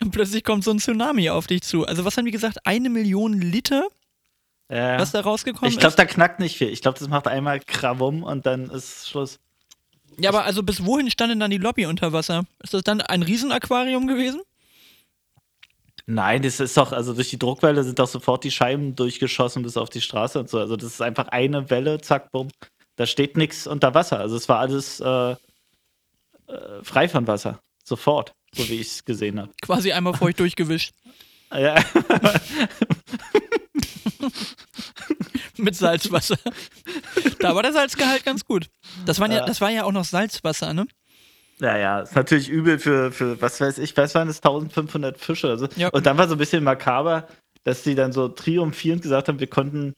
[0.00, 1.86] Und plötzlich kommt so ein Tsunami auf dich zu.
[1.86, 2.58] Also was haben die gesagt?
[2.66, 3.86] Eine Million Liter,
[4.70, 4.98] Ja.
[4.98, 5.98] was da rausgekommen ich glaube, ist?
[5.98, 6.68] da knackt nicht viel.
[6.68, 9.38] Ich glaube, das macht einmal Krawum und dann ist Schluss.
[10.18, 12.44] Ja, aber also bis wohin stand denn dann die Lobby unter Wasser?
[12.62, 14.42] Ist das dann ein Riesenaquarium gewesen?
[16.14, 19.78] Nein, das ist doch, also durch die Druckwelle sind doch sofort die Scheiben durchgeschossen bis
[19.78, 20.58] auf die Straße und so.
[20.58, 22.48] Also das ist einfach eine Welle, zack, bumm.
[22.96, 24.18] Da steht nichts unter Wasser.
[24.20, 25.36] Also es war alles äh, äh,
[26.82, 27.60] frei von Wasser.
[27.82, 29.50] Sofort, so wie ich es gesehen habe.
[29.62, 30.92] Quasi einmal feucht durchgewischt.
[31.50, 31.76] Ja,
[35.56, 36.36] Mit Salzwasser.
[37.40, 38.68] da war der Salzgehalt ganz gut.
[39.06, 39.44] Das, waren ja, Ja.
[39.46, 40.86] das war ja auch noch Salzwasser, ne?
[41.62, 45.46] Ja, ja, ist natürlich übel für, für was weiß ich, was waren das, 1500 Fische
[45.46, 45.68] oder so.
[45.76, 45.88] Ja.
[45.90, 47.28] Und dann war so ein bisschen makaber,
[47.62, 49.94] dass die dann so triumphierend gesagt haben, wir konnten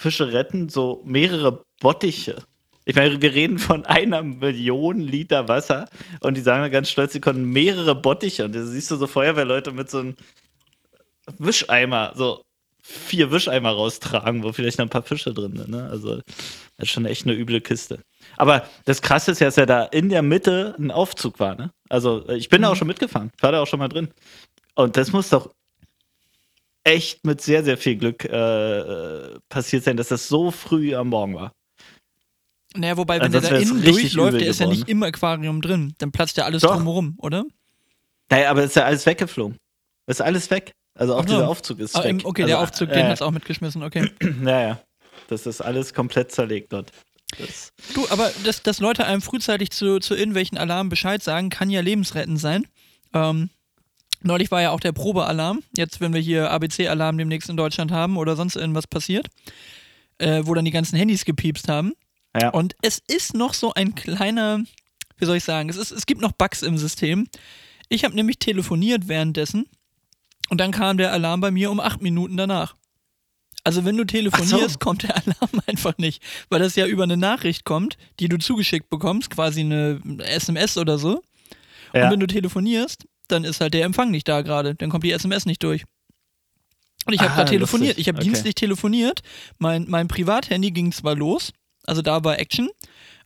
[0.00, 2.36] Fische retten, so mehrere Bottiche.
[2.84, 5.88] Ich meine, wir reden von einer Million Liter Wasser
[6.20, 8.44] und die sagen dann ganz stolz, sie konnten mehrere Bottiche.
[8.44, 10.14] Und da siehst du so Feuerwehrleute mit so einem
[11.38, 12.44] Wischeimer, so
[12.80, 15.68] vier Wischeimer raustragen, wo vielleicht noch ein paar Fische drin sind.
[15.68, 15.88] Ne?
[15.90, 16.16] Also,
[16.76, 17.98] das ist schon echt eine üble Kiste.
[18.38, 21.56] Aber das Krasse ist ja, dass ja da in der Mitte ein Aufzug war.
[21.56, 21.70] Ne?
[21.88, 24.08] Also, ich bin da auch schon mitgefahren, war da auch schon mal drin.
[24.74, 25.50] Und das muss doch
[26.84, 31.08] echt mit sehr, sehr viel Glück äh, äh, passiert sein, dass das so früh am
[31.08, 31.52] Morgen war.
[32.76, 34.78] Naja, wobei, wenn Also der da innen durchläuft, der ist ja geworden.
[34.80, 35.94] nicht im Aquarium drin.
[35.98, 36.76] Dann platzt ja alles Doch.
[36.76, 37.44] drumherum, oder?
[38.30, 39.56] Naja, aber es ist ja alles weggeflogen.
[40.06, 40.72] Es ist alles weg.
[40.94, 41.26] Also auch so.
[41.28, 42.20] dieser Aufzug ist Ah, weg.
[42.24, 44.10] okay, also, der Aufzug, äh, den hat's auch mitgeschmissen, okay.
[44.40, 44.80] Naja,
[45.28, 46.92] das ist alles komplett zerlegt dort.
[47.36, 51.70] Das, Du, aber dass, dass Leute einem frühzeitig zu, zu irgendwelchen Alarmen Bescheid sagen, kann
[51.70, 52.66] ja lebensrettend sein.
[53.12, 53.50] Ähm,
[54.22, 55.62] neulich war ja auch der Probealarm.
[55.76, 59.28] Jetzt, wenn wir hier ABC-Alarm demnächst in Deutschland haben oder sonst irgendwas passiert,
[60.18, 61.92] äh, wo dann die ganzen Handys gepiepst haben.
[62.40, 62.50] ja.
[62.50, 64.62] Und es ist noch so ein kleiner,
[65.16, 67.28] wie soll ich sagen, es, ist, es gibt noch Bugs im System.
[67.88, 69.66] Ich habe nämlich telefoniert währenddessen
[70.50, 72.74] und dann kam der Alarm bei mir um acht Minuten danach.
[73.68, 74.78] Also wenn du telefonierst, so.
[74.78, 78.88] kommt der Alarm einfach nicht, weil das ja über eine Nachricht kommt, die du zugeschickt
[78.88, 81.16] bekommst, quasi eine SMS oder so.
[81.92, 82.10] Und ja.
[82.10, 85.44] wenn du telefonierst, dann ist halt der Empfang nicht da gerade, dann kommt die SMS
[85.44, 85.84] nicht durch.
[87.04, 88.28] Und ich habe Ah, gerade telefoniert, ich habe Okay.
[88.28, 89.20] dienstlich telefoniert,
[89.58, 91.52] mein, mein Privathandy ging zwar los,
[91.84, 92.70] also da war Action,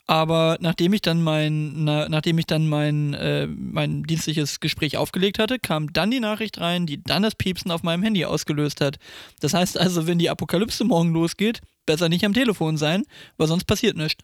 [0.07, 5.39] aber nachdem ich dann mein, na, nachdem ich dann mein, äh, mein dienstliches Gespräch aufgelegt
[5.39, 8.97] hatte, kam dann die Nachricht rein, die dann das Piepsen auf meinem Handy ausgelöst hat.
[9.41, 13.05] Das heißt also, wenn die Apokalypse morgen losgeht, besser nicht am Telefon sein,
[13.37, 14.23] weil sonst passiert nichts.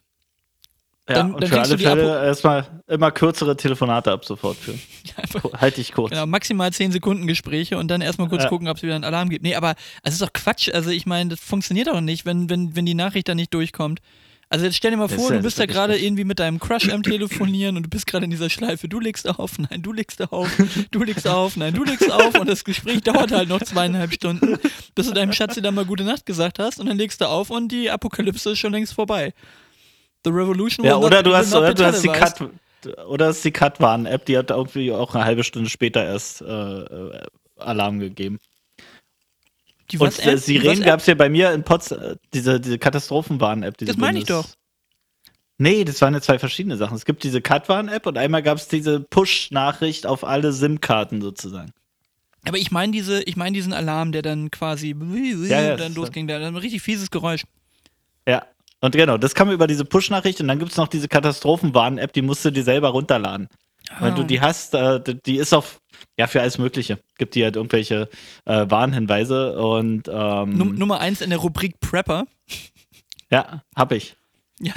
[1.07, 4.79] ja, dann- und dann für alle Apo- Fälle erstmal immer kürzere Telefonate ab sofort führen.
[5.15, 6.11] Einfach Halte ich kurz.
[6.11, 8.49] Genau, maximal 10 Sekunden Gespräche und dann erstmal kurz Ja.
[8.49, 9.43] gucken, ob es wieder einen Alarm gibt.
[9.43, 10.69] Nee, aber es ist doch Quatsch.
[10.73, 14.01] Also ich meine, das funktioniert doch nicht, wenn, wenn, wenn die Nachricht dann nicht durchkommt.
[14.51, 16.59] Also jetzt stell dir mal Das vor, ja- du bist da gerade irgendwie mit deinem
[16.59, 19.93] Crush am Telefonieren und du bist gerade in dieser Schleife, du legst auf, nein, du
[19.93, 20.49] legst auf,
[20.91, 24.57] du legst auf, nein, du legst auf und das Gespräch dauert halt noch zweieinhalb Stunden,
[24.95, 27.51] bis du deinem Schatzi dann mal gute Nacht gesagt hast und dann legst du auf
[27.51, 29.33] und die Apokalypse ist schon längst vorbei.
[30.25, 32.07] The Revolution Ja, oder du hast, oder du hast die.
[32.07, 32.49] Cut,
[33.07, 37.21] oder ist die Cut-Warn-App, die hat irgendwie auch eine halbe Stunde später erst äh, äh,
[37.57, 38.39] Alarm gegeben.
[39.91, 42.77] Die Und äh, die Sirenen gab es ja bei mir in Pots, äh, diese, diese
[42.77, 43.77] Katastrophenwarn-App.
[43.77, 44.47] Das meine ich doch.
[45.57, 46.95] Nee, das waren ja zwei verschiedene Sachen.
[46.95, 51.71] Es gibt diese Cut-Warn-App und einmal gab es diese Push-Nachricht auf alle SIM-Karten sozusagen.
[52.47, 54.95] Aber ich meine diese, ich meine diesen Alarm, der dann quasi
[55.47, 57.43] Ja, ja, dann losging, der ein richtig fieses Geräusch.
[58.25, 58.45] Ja.
[58.79, 62.21] Und genau, das kam über diese Push-Nachricht und dann gibt es noch diese Katastrophenwarn-App, die
[62.21, 63.49] musst du dir selber runterladen.
[63.99, 64.25] Wenn du Ah.
[64.25, 65.81] die hast, äh, die ist auf,
[66.17, 66.99] ja, für alles Mögliche.
[67.17, 68.09] Gibt die halt irgendwelche
[68.45, 72.25] äh, Warnhinweise und ähm, Num Nummer eins in der Rubrik Prepper.
[73.31, 74.15] ja, hab ich.
[74.61, 74.73] Ja.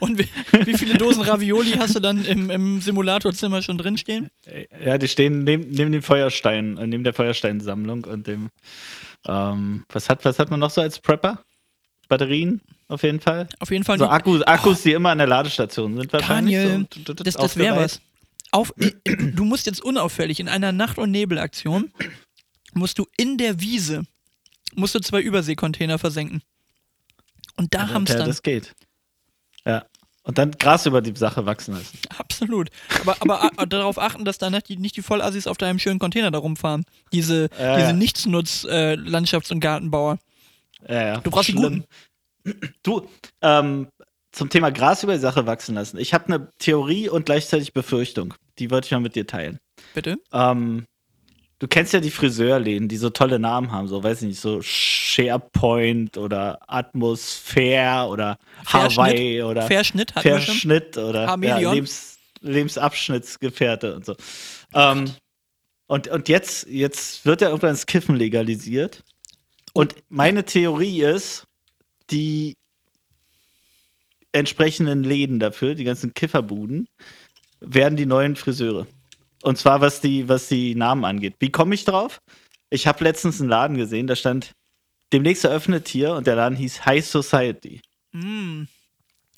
[0.00, 0.28] Und wie,
[0.66, 4.30] wie viele Dosen Ravioli hast du dann im, im Simulatorzimmer schon drinstehen?
[4.84, 8.50] Ja, die stehen neben, neben dem Feuerstein, äh, neben der Feuersteinsammlung und dem,
[9.28, 11.44] ähm, was hat, was hat man noch so als Prepper?
[12.08, 13.48] Batterien, auf jeden Fall.
[13.60, 13.98] Auf jeden Fall.
[13.98, 16.56] So Akkus, Akkus, die immer an der Ladestation sind wahrscheinlich.
[16.56, 18.00] Daniel, so, das, das wäre was.
[18.52, 18.72] Auf,
[19.06, 21.90] du musst jetzt unauffällig in einer Nacht- und Nebelaktion
[22.74, 24.04] musst du in der Wiese
[24.74, 26.42] musst du zwei Überseekontainer versenken.
[27.56, 28.26] Und da Also, haben's ja, dann.
[28.28, 28.72] das geht.
[29.66, 29.84] Ja.
[30.22, 31.98] Und dann Gras über die Sache wachsen lassen.
[32.16, 32.70] Absolut.
[33.00, 36.30] Aber, aber darauf achten, dass da nicht die, nicht die Vollassis auf deinem schönen Container
[36.30, 36.84] da rumfahren.
[37.12, 37.92] Diese, Ja, diese ja.
[37.92, 40.18] Nichtsnutz-Landschafts- und Gartenbauer.
[40.88, 41.16] Ja, ja.
[41.20, 41.84] Du brauchst die Schlimm.
[42.82, 43.08] Du,
[43.40, 43.88] ähm,
[44.30, 45.98] zum Thema Gras über die Sache wachsen lassen.
[45.98, 48.34] Ich habe eine Theorie und gleichzeitig Befürchtung.
[48.58, 49.58] Die wollte ich mal mit dir teilen.
[49.94, 50.18] Bitte?
[50.32, 50.86] Ähm,
[51.58, 54.60] du kennst ja die Friseurläden, die so tolle Namen haben, so weiß ich nicht, so
[54.62, 64.16] SharePoint oder Atmosphäre oder Hawaii oder Verschnitt hat Verschnitt oder ja, Lebens, Lebensabschnittsgefährte und so.
[64.74, 65.12] Ähm,
[65.86, 69.04] und, und jetzt, jetzt wird ja irgendwann das Kiffen legalisiert.
[69.72, 71.44] Und meine Theorie ist,
[72.10, 72.56] die
[74.32, 76.88] entsprechenden Läden dafür, die ganzen Kifferbuden,
[77.64, 78.86] werden die neuen Friseure.
[79.42, 81.34] Und zwar was die, was die Namen angeht.
[81.40, 82.20] Wie komme ich drauf?
[82.70, 84.52] Ich habe letztens einen Laden gesehen, da stand
[85.12, 87.82] demnächst eröffnet hier und der Laden hieß High Society.
[88.12, 88.62] Mm.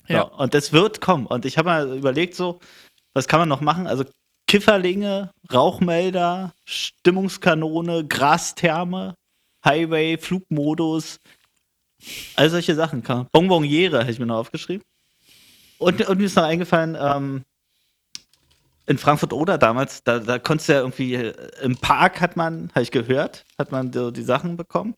[0.07, 0.21] Ja.
[0.21, 1.25] So, und das wird kommen.
[1.25, 2.59] Und ich habe mal überlegt, so,
[3.13, 3.87] was kann man noch machen?
[3.87, 4.05] Also
[4.47, 9.15] Kifferlinge, Rauchmelder, Stimmungskanone, Grastherme,
[9.65, 11.19] Highway, Flugmodus,
[12.35, 13.01] all solche Sachen.
[13.31, 14.85] Bonbonniere hätte ich mir noch aufgeschrieben.
[15.77, 17.43] Und, und mir ist noch eingefallen, ähm,
[18.87, 22.69] in Frankfurt oder damals, da, da konntest du ja irgendwie, äh, im Park hat man,
[22.71, 24.95] habe ich gehört, hat man so die Sachen bekommen.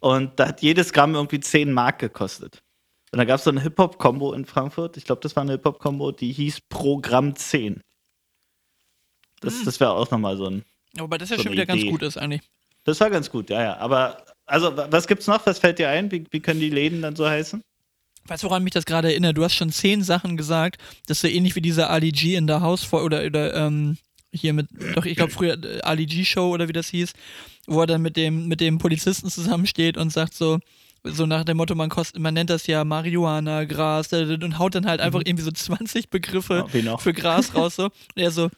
[0.00, 2.62] Und da hat jedes Gramm irgendwie 10 Mark gekostet.
[3.12, 4.96] Und da gab es so eine Hip-Hop-Kombo in Frankfurt.
[4.96, 7.82] Ich glaube, das war eine Hip-Hop-Kombo, die hieß Programm 10.
[9.40, 9.64] Das, hm.
[9.64, 10.64] das wäre auch nochmal so ein.
[10.98, 11.72] Aber das ja so schon wieder Idee.
[11.72, 12.42] ganz gut ist eigentlich.
[12.84, 13.76] Das war ganz gut, ja, ja.
[13.78, 15.44] Aber, also, was gibt's noch?
[15.46, 16.10] Was fällt dir ein?
[16.10, 17.62] Wie, wie können die Läden dann so heißen?
[18.30, 19.36] Weißt du, woran mich das gerade erinnert?
[19.36, 20.80] Du hast schon zehn Sachen gesagt.
[21.06, 23.98] Das ist so ähnlich wie dieser Ali G in der Haus oder, oder ähm,
[24.32, 27.12] hier mit, doch, ich glaube früher äh, Ali G Show oder wie das hieß,
[27.66, 30.60] wo er dann mit dem, mit dem Polizisten zusammensteht und sagt so,
[31.02, 34.86] so nach dem Motto, man, kost, man nennt das ja Marihuana, Gras und haut dann
[34.86, 35.26] halt einfach mhm.
[35.26, 37.74] irgendwie so 20 Begriffe oh, für Gras raus.
[37.74, 37.84] So.
[38.14, 38.48] Und er so,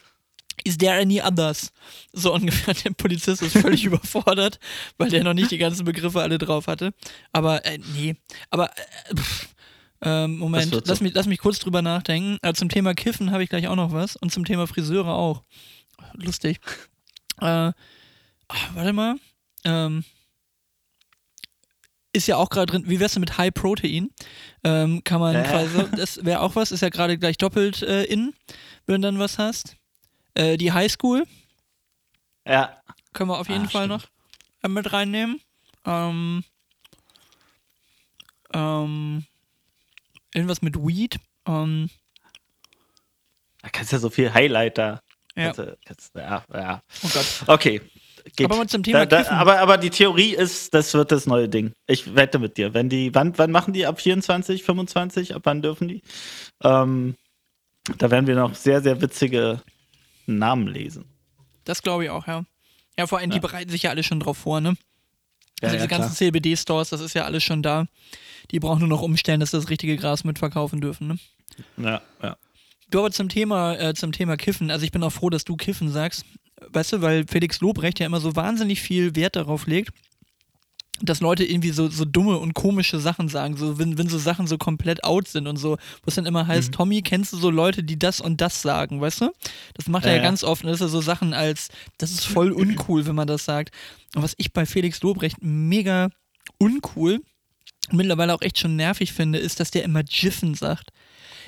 [0.65, 1.73] Is there any others?
[2.13, 2.75] So ungefähr.
[2.75, 4.61] Der Polizist ist völlig überfordert,
[4.99, 6.93] weil der noch nicht die ganzen Begriffe alle drauf hatte.
[7.33, 8.17] Aber, äh, nee.
[8.51, 9.49] Aber, äh, pff,
[10.03, 12.38] ähm, Moment, lass mich, lass mich kurz drüber nachdenken.
[12.43, 14.17] Also zum Thema Kiffen habe ich gleich auch noch was.
[14.17, 15.43] Und zum Thema Friseure auch.
[16.15, 16.59] Lustig.
[17.41, 17.73] Äh,
[18.49, 19.17] ach, warte mal.
[19.65, 20.05] Ähm,
[22.12, 24.11] ist ja auch gerade drin, wie wär's denn mit High Protein?
[24.65, 25.43] Ähm, kann man äh.
[25.45, 28.35] quasi, das wäre auch was, ist ja gerade gleich doppelt äh, in,
[28.87, 29.77] wenn du dann was hast.
[30.35, 31.25] Äh, die Highschool.
[32.47, 32.83] Ja.
[33.12, 34.11] Können wir auf jeden ah, Fall stimmt.
[34.62, 35.41] noch mit reinnehmen.
[35.85, 36.45] Ähm,
[38.53, 39.25] ähm,
[40.35, 41.16] irgendwas mit Weed.
[41.47, 41.90] Ähm,
[43.62, 45.03] da kannst du ja so viel Highlighter.
[45.35, 45.53] Ja.
[45.53, 46.83] Kannst, kannst, ja, ja.
[47.03, 47.45] Oh Gott.
[47.47, 47.81] Okay.
[48.37, 48.51] Geht.
[48.51, 51.73] Aber zum Thema da, da, aber, aber die Theorie ist, das wird das neue Ding.
[51.88, 52.73] Ich wette mit dir.
[52.73, 53.85] Wenn die, wann, wann machen die?
[53.85, 55.35] Ab 24, 25?
[55.35, 56.03] Ab wann dürfen die?
[56.62, 57.16] Ähm,
[57.99, 59.61] da werden wir noch sehr, sehr witzige
[60.27, 61.05] Namen lesen.
[61.64, 62.45] Das glaube ich auch, ja.
[62.97, 63.35] Ja, vor allem, ja.
[63.35, 64.77] die bereiten sich ja alle schon drauf vor, ne?
[65.61, 67.87] Also ja, diese ja, ganzen CBD-Stores, das ist ja alles schon da.
[68.51, 71.19] Die brauchen nur noch umstellen, dass sie das richtige Gras mitverkaufen dürfen, ne?
[71.77, 72.37] Ja, ja.
[72.91, 75.57] Du aber zum Thema, äh, zum Thema Kiffen, also ich bin auch froh, dass du
[75.57, 76.25] Kiffen sagst.
[76.69, 79.91] Weißt du, weil Felix Lobrecht ja immer so wahnsinnig viel Wert darauf legt,
[81.03, 84.47] dass Leute irgendwie so, so dumme und komische Sachen sagen, so wenn, wenn so Sachen
[84.47, 86.73] so komplett out sind und so, wo es dann immer heißt, mhm.
[86.73, 89.33] Tommy, kennst du so Leute, die das und das sagen, weißt du?
[89.75, 92.25] Das macht er ja, ja ganz oft, das ist ja so Sachen als, das ist
[92.25, 93.75] voll uncool, wenn man das sagt.
[94.15, 96.11] Und was ich bei Felix Lobrecht mega
[96.59, 97.21] uncool,
[97.91, 100.91] mittlerweile auch echt schon nervig finde, ist, dass der immer Jiffen sagt.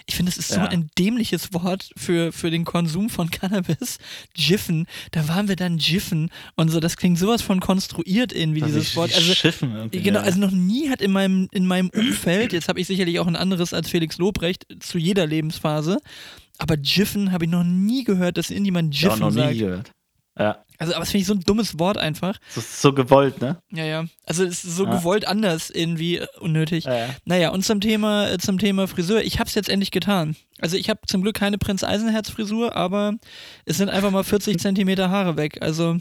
[0.07, 0.57] Ich finde, es ist ja.
[0.57, 3.99] so ein dämliches Wort für, für den Konsum von Cannabis.
[4.37, 8.71] Jiffen, da waren wir dann Jiffen und so, das klingt sowas von konstruiert irgendwie, das
[8.73, 9.15] dieses Wort.
[9.15, 12.87] Also, Schiffen genau, also noch nie hat in meinem, in meinem Umfeld, jetzt habe ich
[12.87, 16.01] sicherlich auch ein anderes als Felix Lobrecht zu jeder Lebensphase,
[16.59, 19.53] aber Jiffen habe ich noch nie gehört, dass irgendjemand Jiffen ja, noch sagt.
[19.53, 19.93] Nie gehört.
[20.39, 20.65] Ja.
[20.79, 22.39] Also, aber das finde ich so ein dummes Wort einfach.
[22.55, 23.63] Das ist so gewollt, ne?
[23.71, 24.05] Ja, ja.
[24.27, 24.97] Also es ist so ja.
[24.97, 26.85] gewollt anders irgendwie unnötig.
[26.85, 27.09] Ja, ja.
[27.25, 30.35] Naja, und zum Thema, äh, zum Thema Friseur, ich habe es jetzt endlich getan.
[30.61, 33.15] Also ich habe zum Glück keine Prinz Eisenherz Frisur, aber
[33.65, 35.59] es sind einfach mal 40 Zentimeter Haare weg.
[35.63, 35.99] Also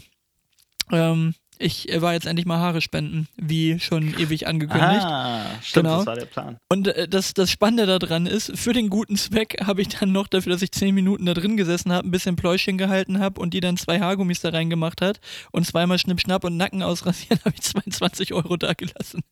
[0.90, 5.04] ähm, ich war jetzt endlich mal Haare spenden, wie schon ewig angekündigt.
[5.04, 5.96] Ah, stimmt, genau.
[5.98, 6.56] das war der Plan.
[6.68, 10.26] Und äh, das, das Spannende daran ist, für den guten Zweck habe ich dann noch
[10.26, 13.54] dafür, dass ich zehn Minuten da drin gesessen habe, ein bisschen Pläuschen gehalten habe und
[13.54, 15.20] die dann zwei Haargummis da reingemacht hat
[15.52, 19.22] und zweimal Schnipp, Schnapp und Nacken ausrasieren, habe ich 22 Euro da gelassen.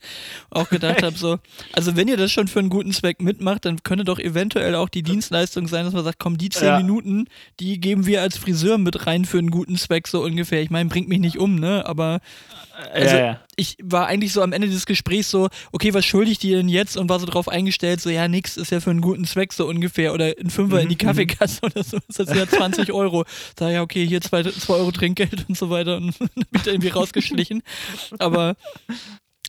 [0.50, 1.38] Auch gedacht habe so,
[1.72, 4.88] also wenn ihr das schon für einen guten Zweck mitmacht, dann könnte doch eventuell auch
[4.88, 6.78] die Dienstleistung sein, dass man sagt, komm, die zehn ja.
[6.78, 7.26] Minuten,
[7.60, 10.62] die geben wir als Friseur mit rein für einen guten Zweck so ungefähr.
[10.62, 12.20] Ich meine, bringt mich nicht um, ne, aber
[12.92, 13.40] also ja, ja.
[13.56, 16.68] ich war eigentlich so am Ende des Gesprächs so, okay, was schulde ich dir denn
[16.68, 16.96] jetzt?
[16.96, 19.66] Und war so drauf eingestellt, so, ja, nix, ist ja für einen guten Zweck so
[19.66, 20.12] ungefähr.
[20.14, 21.06] Oder ein Fünfer in die mhm, mhm.
[21.06, 23.24] Kaffeekasse oder so, ist das ja 20 Euro.
[23.56, 26.70] Da ja, okay, hier zwei, zwei Euro Trinkgeld und so weiter und bin ich da
[26.70, 27.62] irgendwie rausgeschlichen.
[28.18, 28.56] Aber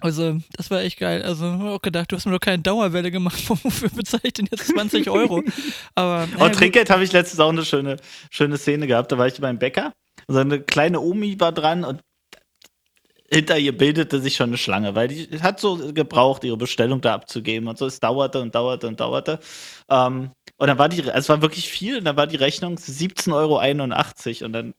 [0.01, 1.21] Also, das war echt geil.
[1.21, 3.41] Also, ich auch gedacht, du hast mir doch keine Dauerwelle gemacht.
[3.47, 5.43] Wofür bezahle ich denn jetzt 20 Euro?
[5.95, 6.27] Aber.
[6.27, 7.97] Naja, und Trinkgeld habe ich letztens auch eine schöne,
[8.29, 9.11] schöne Szene gehabt.
[9.11, 9.93] Da war ich beim Bäcker.
[10.27, 12.01] So eine kleine Omi war dran und
[13.33, 17.13] hinter ihr bildete sich schon eine Schlange, weil die hat so gebraucht, ihre Bestellung da
[17.15, 17.85] abzugeben und so.
[17.85, 19.39] Es dauerte und dauerte und dauerte.
[19.89, 23.33] Ähm, und dann war die, es war wirklich viel, und dann war die Rechnung 17,81
[23.33, 24.73] Euro und dann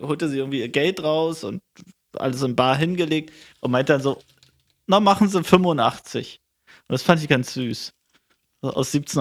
[0.00, 1.62] holte sie irgendwie ihr Geld raus und
[2.16, 4.20] alles in Bar hingelegt und meinte dann so,
[4.86, 6.40] na, machen sie 85.
[6.88, 7.92] Und das fand ich ganz süß.
[8.60, 9.20] Aus 17,81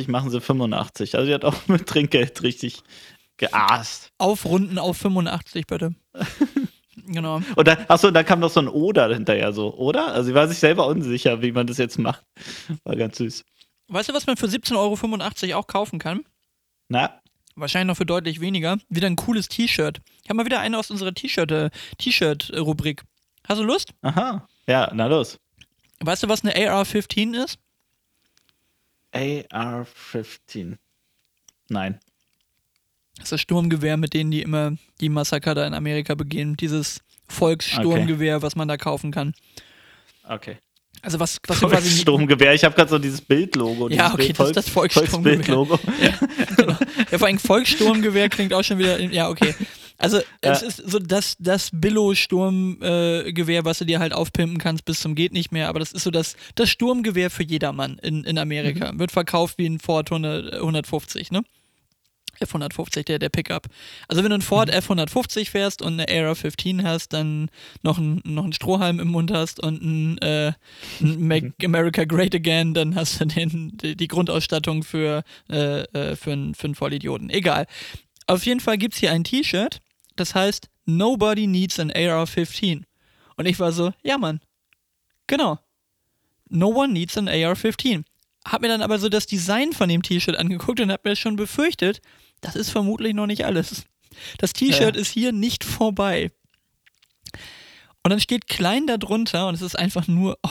[0.00, 1.14] Euro machen sie 85.
[1.16, 2.82] Also sie hat auch mit Trinkgeld richtig
[3.38, 4.10] geaßt.
[4.18, 5.94] Aufrunden auf 85, bitte.
[7.12, 7.40] genau.
[7.56, 10.08] Und dann, achso, da kam noch so ein Oder hinterher, so, oder?
[10.12, 12.24] Also sie war sich selber unsicher, wie man das jetzt macht.
[12.84, 13.44] War ganz süß.
[13.88, 16.24] Weißt du, was man für 17,85 Euro auch kaufen kann?
[16.88, 17.20] Na?
[17.54, 18.78] Wahrscheinlich noch für deutlich weniger.
[18.88, 20.00] Wieder ein cooles T-Shirt.
[20.22, 23.00] Ich habe mal wieder eine aus unserer T-Shirt-Rubrik.
[23.00, 23.04] Äh,
[23.48, 23.90] Hast du Lust?
[24.02, 24.48] Aha.
[24.66, 25.38] Ja, na los.
[26.00, 27.58] Weißt du, was eine AR-15 ist?
[29.12, 30.78] AR-15.
[31.68, 32.00] Nein.
[33.22, 36.56] Das ist das Sturmgewehr, mit denen die immer die Massaker da in Amerika begehen.
[36.56, 38.42] Dieses Volkssturmgewehr, okay.
[38.42, 39.32] was man da kaufen kann.
[40.28, 40.56] Okay.
[41.02, 43.88] Also was, was Volkssturmgewehr, ich habe gerade so dieses Bildlogo.
[43.88, 45.38] Ja, okay, Bild, das ist das Volkssturmgewehr.
[46.00, 46.18] Ja,
[46.56, 46.76] genau.
[47.10, 49.54] ja, vor allem Volkssturmgewehr klingt auch schon wieder, ja, okay.
[49.98, 50.24] Also ja.
[50.52, 55.14] es ist so das, das Billo-Sturmgewehr, äh, was du dir halt aufpimpen kannst bis zum
[55.14, 58.90] geht nicht mehr, aber das ist so das, das Sturmgewehr für jedermann in, in Amerika.
[58.92, 58.98] Mhm.
[58.98, 61.42] Wird verkauft wie ein Ford 100, 150, ne?
[62.40, 63.68] F150, der, der Pickup.
[64.08, 64.74] Also wenn du einen Ford mhm.
[64.74, 67.50] F150 fährst und eine Era 15 hast, dann
[67.82, 70.52] noch, ein, noch einen Strohhalm im Mund hast und ein, äh,
[71.00, 76.32] ein Make America Great Again, dann hast du den, die, Grundausstattung für, äh, äh für,
[76.32, 77.30] einen, für einen Vollidioten.
[77.30, 77.66] Egal.
[78.26, 79.80] Auf jeden Fall gibt es hier ein T-Shirt,
[80.16, 82.82] das heißt Nobody Needs an AR-15.
[83.36, 84.40] Und ich war so, ja Mann,
[85.26, 85.58] genau.
[86.48, 88.04] No one needs an AR-15.
[88.46, 91.36] Hab mir dann aber so das Design von dem T-Shirt angeguckt und hab mir schon
[91.36, 92.00] befürchtet,
[92.40, 93.84] das ist vermutlich noch nicht alles.
[94.38, 95.00] Das T-Shirt ja.
[95.00, 96.30] ist hier nicht vorbei.
[98.02, 100.50] Und dann steht klein darunter und es ist einfach nur, oh.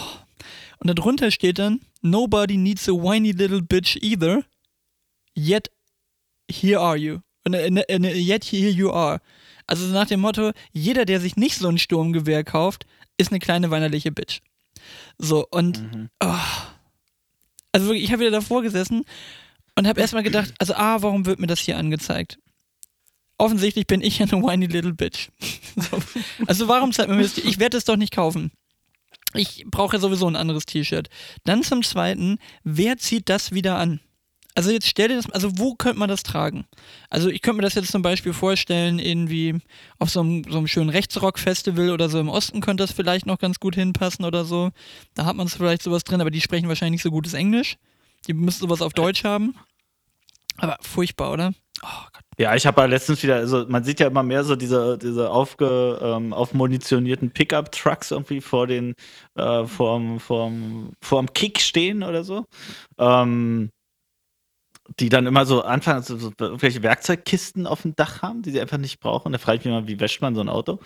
[0.79, 4.43] und darunter steht dann, Nobody needs a whiny little bitch either,
[5.35, 5.69] yet
[6.49, 7.19] here are you.
[7.43, 9.19] Und, uh, yet here you are.
[9.67, 12.85] Also nach dem Motto, jeder, der sich nicht so ein Sturmgewehr kauft,
[13.17, 14.41] ist eine kleine weinerliche Bitch.
[15.17, 16.09] So, und mhm.
[16.23, 16.35] oh.
[17.71, 19.03] Also wirklich, ich habe wieder davor gesessen
[19.75, 22.37] und habe erstmal gedacht, also A, warum wird mir das hier angezeigt?
[23.37, 25.29] Offensichtlich bin ich ja eine whiny little bitch.
[25.75, 25.99] so.
[26.45, 27.37] Also warum zeigt man mir das?
[27.37, 28.51] Ich werde es doch nicht kaufen.
[29.33, 31.09] Ich brauche ja sowieso ein anderes T-Shirt.
[31.45, 34.01] Dann zum Zweiten, wer zieht das wieder an?
[34.53, 36.65] Also jetzt stell dir das, also wo könnte man das tragen?
[37.09, 39.59] Also ich könnte mir das jetzt zum Beispiel vorstellen, irgendwie
[39.97, 43.39] auf so einem, so einem schönen Rechtsrock-Festival oder so im Osten könnte das vielleicht noch
[43.39, 44.71] ganz gut hinpassen oder so.
[45.15, 47.77] Da hat man vielleicht sowas drin, aber die sprechen wahrscheinlich nicht so gutes Englisch.
[48.27, 49.55] Die müssen sowas auf Deutsch haben.
[50.57, 51.53] Aber furchtbar, oder?
[51.83, 52.23] Oh Gott.
[52.37, 55.29] Ja, ich habe ja letztens wieder, also man sieht ja immer mehr so diese, diese
[55.29, 58.95] aufge, ähm, aufmunitionierten Pickup-Trucks irgendwie vor den,
[59.35, 62.45] äh, vorm, vorm, vorm Kick stehen oder so.
[62.97, 63.69] Ähm,
[64.99, 68.61] die dann immer so anfangen, so, so irgendwelche Werkzeugkisten auf dem Dach haben, die sie
[68.61, 69.31] einfach nicht brauchen.
[69.31, 70.79] Da frage ich mich mal, wie wäscht man so ein Auto?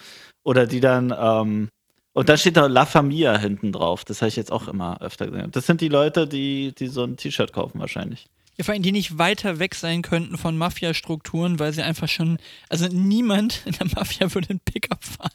[0.44, 1.70] Oder die dann, ähm,
[2.14, 4.06] und dann steht da La Familia hinten drauf.
[4.06, 5.52] Das habe ich jetzt auch immer öfter gesehen.
[5.52, 8.28] Das sind die Leute, die, die so ein T-Shirt kaufen wahrscheinlich.
[8.58, 12.38] Ja, vor allem, die nicht weiter weg sein könnten von Mafia-Strukturen, weil sie einfach schon,
[12.70, 15.32] also niemand in der Mafia würde einen Pickup fahren.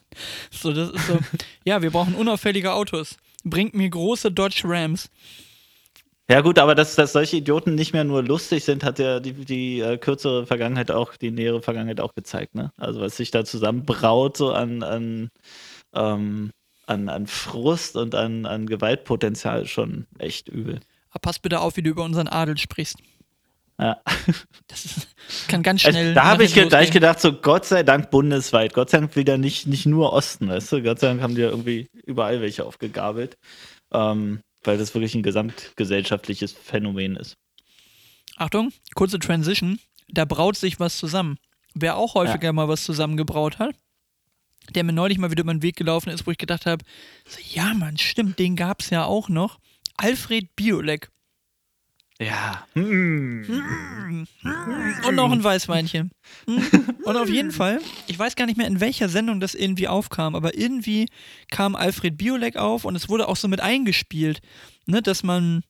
[0.50, 1.18] So, das ist so,
[1.64, 3.18] ja, wir brauchen unauffällige Autos.
[3.44, 5.10] Bringt mir große Dodge Rams.
[6.30, 9.32] Ja gut, aber dass, dass solche Idioten nicht mehr nur lustig sind, hat ja die,
[9.32, 12.72] die äh, kürzere Vergangenheit auch, die nähere Vergangenheit auch gezeigt, ne?
[12.76, 15.30] Also was sich da zusammenbraut, so an, an
[15.92, 16.50] ähm,
[16.86, 20.80] an, an Frust und an, an Gewaltpotenzial schon echt übel.
[21.10, 22.98] Aber pass bitte auf, wie du über unseren Adel sprichst.
[23.78, 24.00] Ja.
[24.68, 25.08] Das ist,
[25.48, 25.96] kann ganz schnell.
[25.96, 28.74] Also, da habe ich, da ich gedacht, so Gott sei Dank bundesweit.
[28.74, 30.82] Gott sei Dank wieder nicht, nicht nur Osten, weißt du?
[30.82, 33.36] Gott sei Dank haben die ja irgendwie überall welche aufgegabelt.
[33.92, 37.36] Ähm, weil das wirklich ein gesamtgesellschaftliches Phänomen ist.
[38.36, 39.78] Achtung, kurze Transition.
[40.08, 41.38] Da braut sich was zusammen.
[41.74, 42.52] Wer auch häufiger ja.
[42.52, 43.74] mal was zusammengebraut hat,
[44.74, 46.84] der mir neulich mal wieder über den Weg gelaufen ist, wo ich gedacht habe,
[47.26, 49.60] so, ja Mann, stimmt, den gab es ja auch noch.
[49.96, 51.10] Alfred Biolek.
[52.20, 52.66] Ja.
[52.74, 54.26] Und
[55.14, 56.10] noch ein Weißweinchen.
[56.46, 60.34] Und auf jeden Fall, ich weiß gar nicht mehr, in welcher Sendung das irgendwie aufkam,
[60.34, 61.08] aber irgendwie
[61.50, 64.40] kam Alfred Biolek auf und es wurde auch so mit eingespielt,
[64.86, 65.62] ne, dass man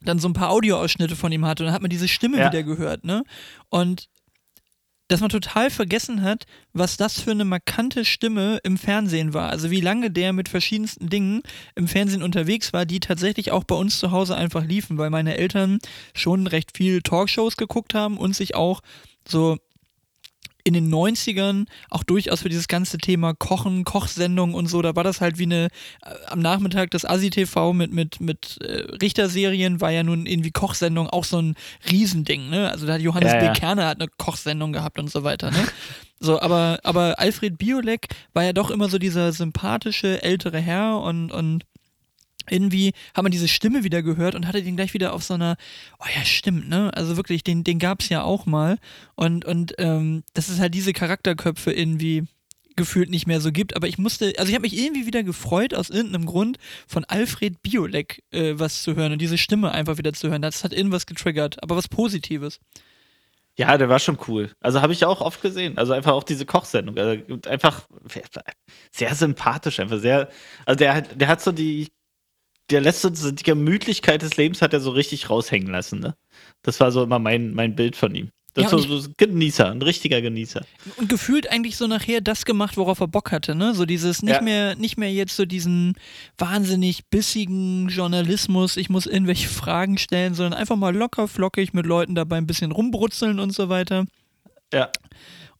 [0.00, 2.48] dann so ein paar Audioausschnitte von ihm hatte und dann hat man diese Stimme ja.
[2.48, 3.22] wieder gehört, ne?
[3.68, 4.08] Und
[5.12, 9.50] dass man total vergessen hat, was das für eine markante Stimme im Fernsehen war.
[9.50, 11.42] Also wie lange der mit verschiedensten Dingen
[11.74, 15.36] im Fernsehen unterwegs war, die tatsächlich auch bei uns zu Hause einfach liefen, weil meine
[15.36, 15.80] Eltern
[16.14, 18.80] schon recht viel Talkshows geguckt haben und sich auch
[19.28, 19.58] so
[20.64, 25.04] in den 90ern auch durchaus für dieses ganze Thema Kochen, Kochsendungen und so, da war
[25.04, 25.68] das halt wie eine,
[26.02, 31.08] äh, am Nachmittag das ASI-TV mit, mit, mit äh, Richterserien war ja nun irgendwie Kochsendung
[31.08, 31.54] auch so ein
[31.90, 32.70] Riesending, ne?
[32.70, 33.44] Also da hat Johannes Ja, B.
[33.46, 33.52] ja.
[33.52, 35.58] Kerner hat eine Kochsendung gehabt und so weiter, ne?
[36.24, 41.32] So, aber, aber Alfred Biolek war ja doch immer so dieser sympathische ältere Herr und,
[41.32, 41.64] und
[42.48, 45.56] irgendwie hat man diese Stimme wieder gehört und hatte den gleich wieder auf so einer,
[46.00, 46.90] oh ja, stimmt, ne?
[46.94, 48.78] Also wirklich, den, den gab es ja auch mal.
[49.14, 52.24] Und, und ähm, dass es halt diese Charakterköpfe irgendwie
[52.76, 53.76] gefühlt nicht mehr so gibt.
[53.76, 57.62] Aber ich musste, also ich habe mich irgendwie wieder gefreut, aus irgendeinem Grund von Alfred
[57.62, 60.42] Biolek äh, was zu hören und diese Stimme einfach wieder zu hören.
[60.42, 62.60] Das hat irgendwas getriggert, aber was Positives.
[63.56, 64.50] Ja, der war schon cool.
[64.60, 65.76] Also habe ich auch oft gesehen.
[65.76, 66.96] Also einfach auch diese Kochsendung.
[66.96, 67.86] Also einfach
[68.90, 70.30] sehr sympathisch, einfach sehr.
[70.64, 71.88] Also der, der hat so die,
[72.70, 76.00] der lässt so die Gemütlichkeit des Lebens hat er so richtig raushängen lassen.
[76.00, 76.14] Ne?
[76.62, 78.30] Das war so immer mein, mein Bild von ihm.
[78.54, 80.62] Das Ja, so ein Genießer, ein richtiger Genießer.
[80.96, 83.74] Und gefühlt eigentlich so nachher das gemacht, worauf er Bock hatte, ne?
[83.74, 84.42] So dieses nicht Ja.
[84.42, 85.94] mehr, nicht mehr jetzt so diesen
[86.36, 92.14] wahnsinnig bissigen Journalismus, ich muss irgendwelche Fragen stellen, sondern einfach mal locker flockig mit Leuten
[92.14, 94.04] dabei ein bisschen rumbrutzeln und so weiter.
[94.70, 94.90] Ja.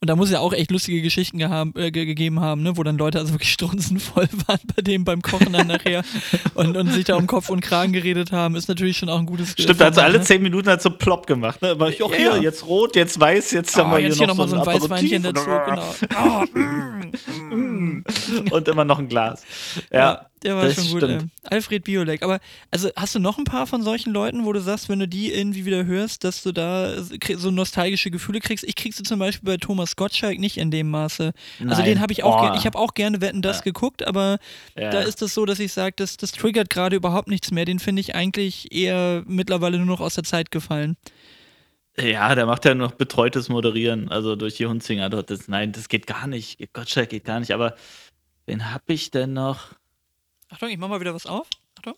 [0.03, 2.75] Und da muss ja auch echt lustige Geschichten gehab, äh, ge gegeben haben, ne?
[2.75, 6.03] wo dann Leute also wirklich strunzenvoll waren bei dem beim Kochen dann nachher
[6.55, 9.25] und, und sich da um Kopf und Kragen geredet haben, ist natürlich schon auch ein
[9.25, 10.25] gutes Stimmt, also Format, alle ne?
[10.25, 11.61] zehn Minuten hat so plopp gemacht.
[11.61, 11.69] Ne?
[11.69, 12.41] Aber ich auch Ja, hier, ja.
[12.41, 14.61] jetzt rot, jetzt weiß, jetzt haben Ah, wir jetzt hier hier noch, nochmal so ein
[14.61, 16.43] Aperitif Weißweinchen dazu, und- genau.
[16.53, 17.13] Oh, mm,
[17.55, 18.03] mm.
[18.51, 19.45] Und immer noch ein Glas.
[19.89, 21.03] Ja, der war das schon gut.
[21.03, 21.23] stimmt.
[21.43, 21.55] Äh.
[21.55, 22.21] Alfred Biolek.
[22.23, 22.39] Aber
[22.71, 25.31] also hast du noch ein paar von solchen Leuten, wo du sagst, wenn du die
[25.31, 28.63] irgendwie wieder hörst, dass du da krie- so nostalgische Gefühle kriegst?
[28.63, 31.31] Ich kriegst du zum Beispiel bei Thomas Gottschalk nicht in dem Maße.
[31.61, 31.85] Also Nein.
[31.85, 32.55] den habe ich auch, Oh.
[32.57, 33.63] ich habe auch gerne Wetten das Ja.
[33.63, 34.37] geguckt, aber
[34.77, 34.89] ja.
[34.91, 37.65] da ist es so, dass ich sage, das, das triggert gerade überhaupt nichts mehr.
[37.65, 40.97] Den finde ich eigentlich eher mittlerweile nur noch aus der Zeit gefallen.
[41.95, 45.29] Ja, der macht ja noch betreutes Moderieren, also durch die Hunzinger dort.
[45.29, 46.57] Das, nein, das geht gar nicht.
[46.73, 47.51] Gottschalk geht gar nicht.
[47.51, 47.75] Aber
[48.47, 49.73] wen hab ich denn noch?
[50.53, 51.47] Achtung, ich mach mal wieder was auf.
[51.75, 51.95] Achtung.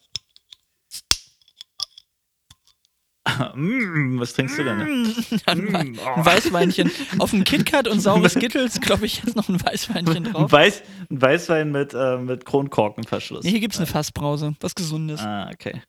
[3.55, 4.77] Mm, was trinkst du denn?
[4.77, 5.13] Mm,
[5.45, 6.09] ein, Mm, oh.
[6.15, 6.89] ein Weißweinchen.
[7.19, 10.51] Auf ein KitKat und saure Skittles, glaube ich, jetzt noch ein Weißweinchen Ein, drauf.
[10.51, 13.43] Weiß, ein Weißwein mit, äh, mit Kronkorkenverschluss.
[13.43, 14.55] Nee, hier gibt es eine Fassbrause.
[14.61, 15.19] Was Gesundes.
[15.19, 15.81] Ah, okay.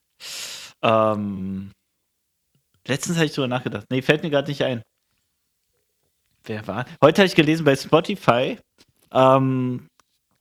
[0.82, 1.70] Ähm,
[2.88, 3.86] letztens habe ich drüber nachgedacht.
[3.90, 4.82] Nee, fällt mir gerade nicht ein.
[6.44, 6.84] Wer war?
[7.00, 8.58] Heute habe ich gelesen bei Spotify,
[9.12, 9.86] ähm,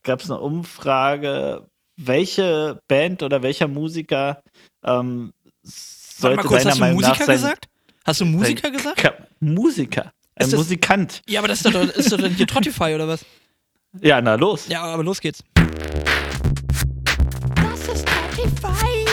[0.02, 4.42] gab es eine Umfrage, welche Band oder welcher Musiker
[4.84, 5.32] ähm,
[5.62, 5.72] Warte
[6.18, 7.68] sollte mal kurz, seiner hast du Meinung nach Musiker sein, gesagt?
[8.04, 8.96] Hast du Musiker gesagt?
[8.98, 10.12] Ka Musiker.
[10.36, 11.22] Ein das- Musikant.
[11.28, 13.24] Ja, aber das ist doch, ist doch dann hier Trottify oder was?
[14.00, 14.68] Ja, na los.
[14.68, 15.42] Ja, aber los geht's.
[17.56, 18.06] Das ist
[18.62, 19.04] ei.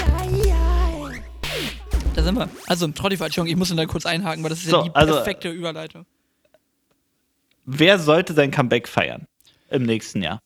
[2.16, 2.48] Da sind wir.
[2.68, 5.16] Also, Trottify, Entschuldigung, ich muss da kurz einhaken, weil das ist So, ja die also-
[5.16, 6.06] perfekte Überleitung.
[7.66, 9.26] Wer sollte sein Comeback feiern
[9.70, 10.40] im nächsten Jahr?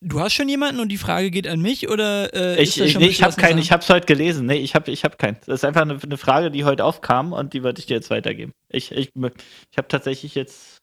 [0.00, 3.06] Du hast schon jemanden und die Frage geht an mich oder äh, Ich, ich, nee,
[3.06, 4.46] ich habe keinen, ich habe es heute gelesen.
[4.46, 5.38] Nee, ich habe ich hab keinen.
[5.46, 8.10] Das ist einfach eine, eine Frage, die heute aufkam und die wollte ich dir jetzt
[8.10, 8.52] weitergeben.
[8.68, 10.78] Ich, ich, ich habe tatsächlich jetzt.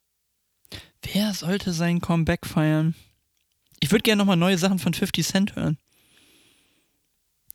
[1.02, 2.94] Wer sollte sein Comeback feiern?
[3.80, 5.78] Ich würde gerne nochmal neue Sachen von 50 Cent hören.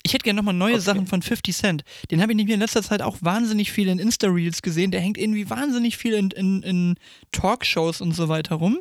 [0.03, 0.83] Ich hätte gerne nochmal neue Okay.
[0.83, 1.85] Sachen von 50 Cent.
[2.11, 4.93] Den habe ich nämlich in letzter Zeit auch wahnsinnig viel in Insta-Reels gesehen.
[4.93, 6.95] Der hängt irgendwie wahnsinnig viel in, in, in
[7.33, 8.79] Talkshows und so weiter rum.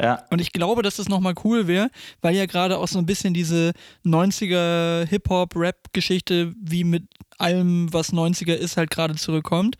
[0.00, 1.90] Ja, Und ich glaube, dass das nochmal cool wäre,
[2.22, 3.72] weil ja gerade auch so ein bisschen diese
[4.04, 7.04] 90er Hip-Hop-Rap-Geschichte, wie mit
[7.38, 9.76] allem, was 90er ist, halt gerade zurückkommt.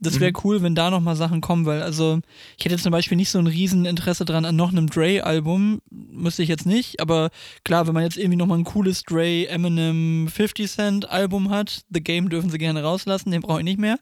[0.00, 2.20] Das wäre cool, wenn da nochmal Sachen kommen, weil also
[2.58, 6.48] ich hätte zum Beispiel nicht so ein Rieseninteresse dran an noch einem Dre-Album, müsste ich
[6.50, 7.30] jetzt nicht, aber
[7.64, 12.02] klar, wenn man jetzt irgendwie nochmal ein cooles Dre, Eminem, 50 Cent Album hat, The
[12.02, 13.98] Game dürfen sie gerne rauslassen, den brauche ich nicht mehr,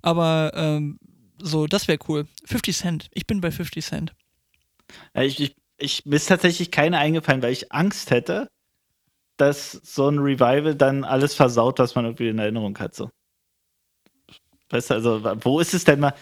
[0.00, 0.98] aber ähm,
[1.38, 2.26] so, das wäre cool.
[2.46, 4.14] 50 Cent, ich bin bei 50 Cent.
[5.14, 8.48] Ja, ich, ich, ich, mir ist tatsächlich keine eingefallen, weil ich Angst hätte,
[9.36, 12.94] dass so ein Revival dann alles versaut, was man irgendwie in Erinnerung hat.
[12.94, 13.10] So.
[14.70, 16.14] Weißt du, also, wo ist es denn mal,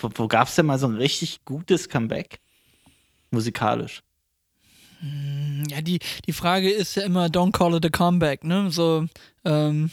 [0.00, 2.40] wo, wo gab es denn mal so ein richtig gutes Comeback?
[3.30, 4.02] Musikalisch.
[5.68, 8.70] Ja, die, die Frage ist ja immer, don't call it a comeback, ne?
[8.70, 9.06] So,
[9.44, 9.90] ähm,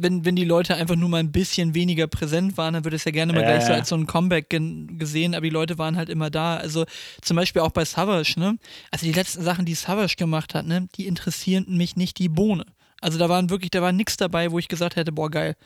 [0.00, 3.04] wenn, wenn die Leute einfach nur mal ein bisschen weniger präsent waren, dann wird es
[3.04, 5.96] ja gerne mal Ja, gleich so als so ein Comeback gesehen, aber die Leute waren
[5.96, 6.56] halt immer da.
[6.56, 6.84] Also
[7.20, 8.58] zum Beispiel auch bei Savage, ne?
[8.90, 12.64] Also die letzten Sachen, die Savage gemacht hat, ne, die interessieren mich nicht die Bohne.
[13.02, 15.56] Also da waren wirklich, da war nichts dabei, wo ich gesagt hätte, boah, geil.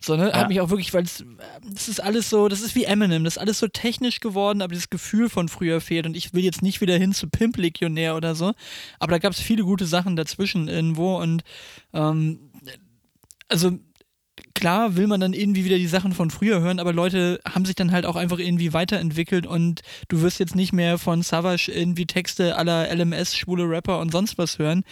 [0.00, 0.30] So, ne?
[0.30, 0.38] Ja.
[0.38, 1.22] Hat mich auch wirklich, weil es,
[1.70, 4.74] das ist alles so, das ist wie Eminem, das ist alles so technisch geworden, aber
[4.74, 6.06] das Gefühl von früher fehlt.
[6.06, 8.54] Und ich will jetzt nicht wieder hin zu Pimp-Legionär oder so,
[8.98, 11.44] aber da gab es viele gute Sachen dazwischen irgendwo und
[11.92, 12.47] ähm,
[13.48, 13.78] also
[14.54, 17.74] klar will man dann irgendwie wieder die Sachen von früher hören, aber Leute haben sich
[17.74, 22.06] dann halt auch einfach irgendwie weiterentwickelt und du wirst jetzt nicht mehr von Savage irgendwie
[22.06, 24.84] Texte aller LMS, schwule Rapper und sonst was hören.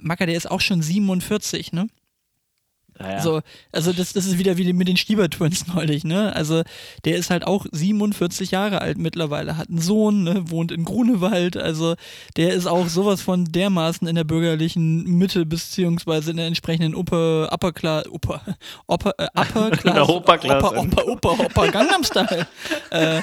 [0.00, 1.88] Macker, der ist auch schon 47, ne?
[2.98, 3.20] Naja.
[3.20, 3.40] So,
[3.72, 6.34] also das, das ist wieder wie mit den Stieber Twins neulich, ne?
[6.34, 6.62] Also
[7.04, 10.50] der ist halt auch 47 Jahre alt mittlerweile, hat einen Sohn, ne?
[10.50, 11.94] wohnt in Grunewald, also
[12.36, 17.52] der ist auch sowas von dermaßen in der bürgerlichen Mitte beziehungsweise in der entsprechenden Upper,
[17.52, 18.40] Upper Class, Upper,
[18.86, 20.78] Upper, äh, Upper Class, der Upper Upper.
[20.80, 22.46] Upper, Upper, Upper Gangnam Style.
[22.90, 23.20] äh,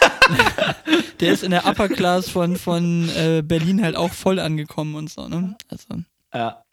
[1.19, 5.09] der ist in der Upper Class von, von äh, Berlin halt auch voll angekommen und
[5.09, 5.55] so, ne?
[5.69, 6.03] Also,
[6.33, 6.64] Ja.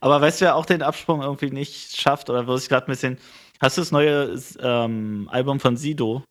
[0.00, 2.92] Aber weißt du, wer auch den Absprung irgendwie nicht schafft oder wo ich gerade ein
[2.92, 3.18] bisschen.
[3.60, 6.22] Hast du das neue ähm, Album von Sido?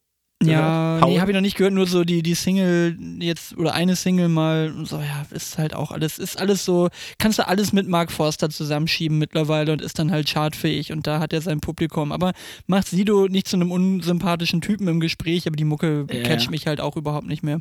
[0.44, 1.00] Ja?
[1.00, 1.10] Paul?
[1.10, 4.28] nee, habe ich noch nicht gehört, nur so die, die Single jetzt oder eine Single
[4.28, 8.12] mal, so, ja, ist halt auch alles, ist alles so, kannst du alles mit Mark
[8.12, 12.12] Forster zusammenschieben mittlerweile und ist dann halt chartfähig und da hat er sein Publikum.
[12.12, 12.34] Aber
[12.68, 16.52] macht Sido nicht zu einem unsympathischen Typen im Gespräch, aber die Mucke Ja, catcht ja.
[16.52, 17.60] mich halt auch überhaupt nicht mehr.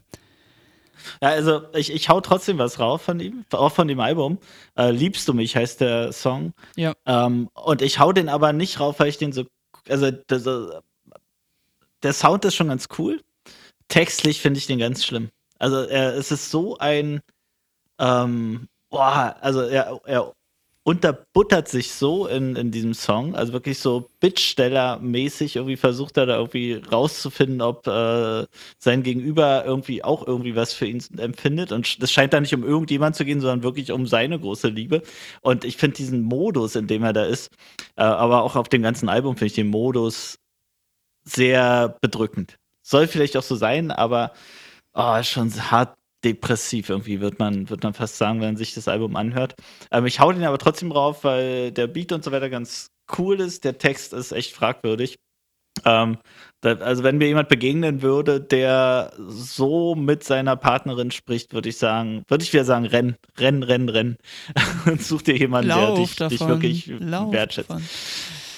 [1.21, 4.39] Ja, also ich, ich hau trotzdem was rauf von ihm, auch von dem Album.
[4.77, 6.53] Äh, Liebst du mich heißt der Song.
[6.77, 6.95] Ja.
[7.07, 9.45] Ähm, und ich hau den aber nicht rauf, weil ich den so.
[9.89, 10.81] Also das, äh,
[12.03, 13.23] der Sound ist schon ganz cool.
[13.89, 15.31] Textlich finde ich den ganz schlimm.
[15.59, 17.21] Also er, es ist so ein.
[17.99, 20.33] Ähm, boah, also er, er
[20.85, 23.37] unterbuttert sich so in, in diesem Song.
[23.37, 28.47] Also wirklich so Bittsteller-mäßig irgendwie versucht er da irgendwie rauszufinden, ob äh,
[28.79, 31.71] sein Gegenüber irgendwie auch irgendwie was für ihn empfindet.
[31.71, 35.03] Und das scheint da nicht um irgendjemand zu gehen, sondern wirklich um seine große Liebe.
[35.41, 37.53] Und ich finde diesen Modus, in dem er da ist,
[37.97, 40.39] äh, aber auch auf dem ganzen Album finde ich den Modus
[41.25, 42.57] sehr bedrückend.
[42.83, 44.33] Soll vielleicht auch so sein, aber
[44.95, 48.89] oh, schon hart depressiv irgendwie, wird man, wird man fast sagen, wenn man sich das
[48.89, 49.55] Album anhört.
[49.91, 53.41] Ähm, ich hau den aber trotzdem drauf, weil der Beat und so weiter ganz cool
[53.41, 53.65] ist.
[53.65, 55.17] Der Text ist echt fragwürdig.
[55.85, 56.19] Ähm,
[56.61, 61.79] da, also wenn mir jemand begegnen würde, der so mit seiner Partnerin spricht, würde ich
[61.79, 64.17] sagen, würde ich wieder sagen, renn, renn, renn, renn.
[64.87, 66.39] und such dir jemanden, der Lauf dich, davon.
[66.39, 67.71] dich wirklich Lauf wertschätzt.
[67.71, 67.85] davon.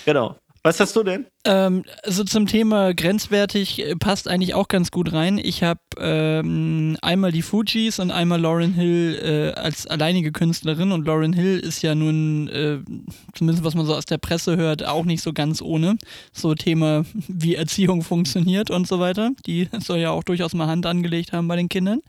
[0.04, 0.36] Genau.
[0.66, 1.26] Was hast du denn?
[1.44, 5.36] Ähm, also zum Thema grenzwertig äh, passt eigentlich auch ganz gut rein.
[5.36, 11.04] Ich habe ähm, einmal die Fujis und einmal Lauren Hill äh, als alleinige Künstlerin und
[11.04, 12.78] Lauren Hill ist ja nun, äh,
[13.34, 15.98] zumindest was man so aus der Presse hört, auch nicht so ganz ohne.
[16.32, 19.32] So Thema, wie Erziehung funktioniert und so weiter.
[19.44, 22.00] Die soll ja auch durchaus mal Hand angelegt haben bei den Kindern.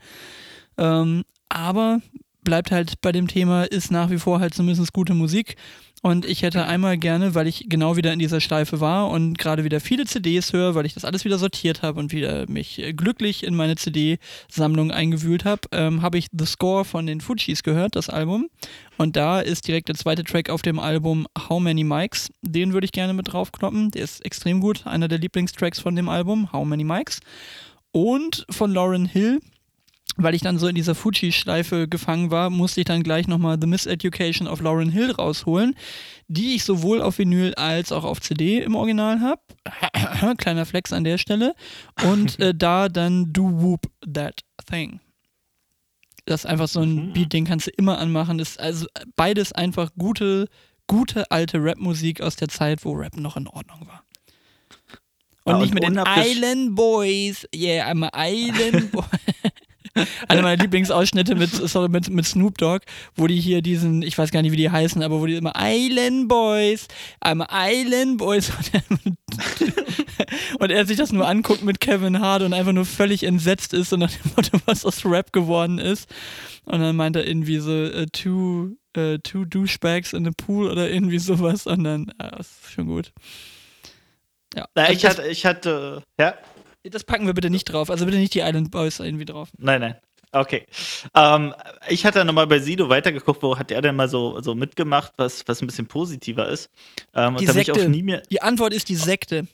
[0.78, 2.00] Ähm, aber
[2.46, 5.56] bleibt halt bei dem Thema, ist nach wie vor halt zumindest gute Musik.
[6.02, 9.64] Und ich hätte einmal gerne, weil ich genau wieder in dieser Schleife war und gerade
[9.64, 12.92] wieder viele CDs höre, weil ich das alles wieder sortiert habe und wieder mich äh,
[12.92, 17.96] glücklich in meine CD-Sammlung eingewühlt habe, ähm, habe ich The Score von den Fujis gehört,
[17.96, 18.48] das Album.
[18.96, 22.30] Und da ist direkt der zweite Track auf dem Album How Many Mics.
[22.42, 23.90] Den würde ich gerne mit draufkloppen.
[23.90, 24.86] Der ist extrem gut.
[24.86, 27.18] Einer der Lieblingstracks von dem Album, How Many Mics.
[27.90, 29.40] Und von Lauren Hill,
[30.16, 33.66] weil ich dann so in dieser Fuji-Schleife gefangen war, musste ich dann gleich nochmal The
[33.66, 35.76] Miseducation of Lauren Hill rausholen,
[36.28, 40.36] die ich sowohl auf Vinyl als auch auf CD im Original habe.
[40.38, 41.54] Kleiner Flex an der Stelle.
[42.02, 45.00] Und äh, da dann Do Whoop That Thing.
[46.24, 48.38] Das ist einfach so ein Beat, den kannst du immer anmachen.
[48.38, 50.48] Das ist also beides einfach gute,
[50.88, 54.02] gute alte Rap-Musik aus der Zeit, wo Rap noch in Ordnung war.
[55.44, 57.46] Und Ja, nicht und mit den Island Boys.
[57.54, 59.04] Yeah, I'm a Island Boy.
[60.28, 62.84] Einer meiner Lieblingsausschnitte mit, sorry, mit, mit Snoop Dogg,
[63.14, 65.54] wo die hier diesen, ich weiß gar nicht, wie die heißen, aber wo die immer
[65.56, 66.88] Island Boys,
[67.24, 68.52] I'm a Island Boys.
[70.58, 73.92] Und er sich das nur anguckt mit Kevin Hart und einfach nur völlig entsetzt ist
[73.92, 76.08] und nach dem Motto, was aus Rap geworden ist.
[76.64, 80.90] Und dann meint er irgendwie so, äh, two, äh, two douchebags in the pool oder
[80.90, 81.66] irgendwie sowas.
[81.66, 83.12] Und dann, ja, ist schon gut.
[84.54, 86.34] Ja, Na, ich hatte, ich hatte, ja,
[86.90, 87.90] das packen wir bitte nicht drauf.
[87.90, 89.50] Also bitte nicht die Island Boys irgendwie drauf.
[89.58, 89.96] nein, nein.
[90.32, 90.66] Okay.
[91.14, 91.54] Ähm,
[91.88, 95.46] ich hatte nochmal bei Sido weitergeguckt, wo hat er denn mal so, so mitgemacht, was,
[95.46, 96.68] was ein bisschen positiver ist.
[97.14, 97.88] Ähm, Die Sekte.
[97.88, 99.46] Die Antwort ist die Sekte.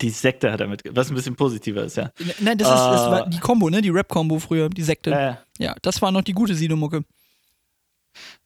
[0.00, 2.12] Die Sekte hat er mitgemacht, was ein bisschen positiver ist, ja.
[2.38, 3.10] Nein, das, ist, das Äh.
[3.10, 3.82] war die Combo, ne?
[3.82, 5.10] Die Rap-Combo früher, die Sekte.
[5.10, 7.02] Äh, Ja, das war noch die gute Sido-Mucke.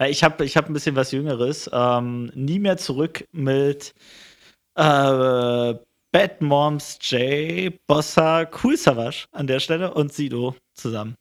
[0.01, 1.69] Ja, Ich habe ich hab ein bisschen was Jüngeres.
[1.73, 3.95] Ähm, nie mehr zurück mit
[4.75, 5.75] äh,
[6.13, 11.17] Bad Moms J, Bossa, Cool Savage an der Stelle und Sido zusammen.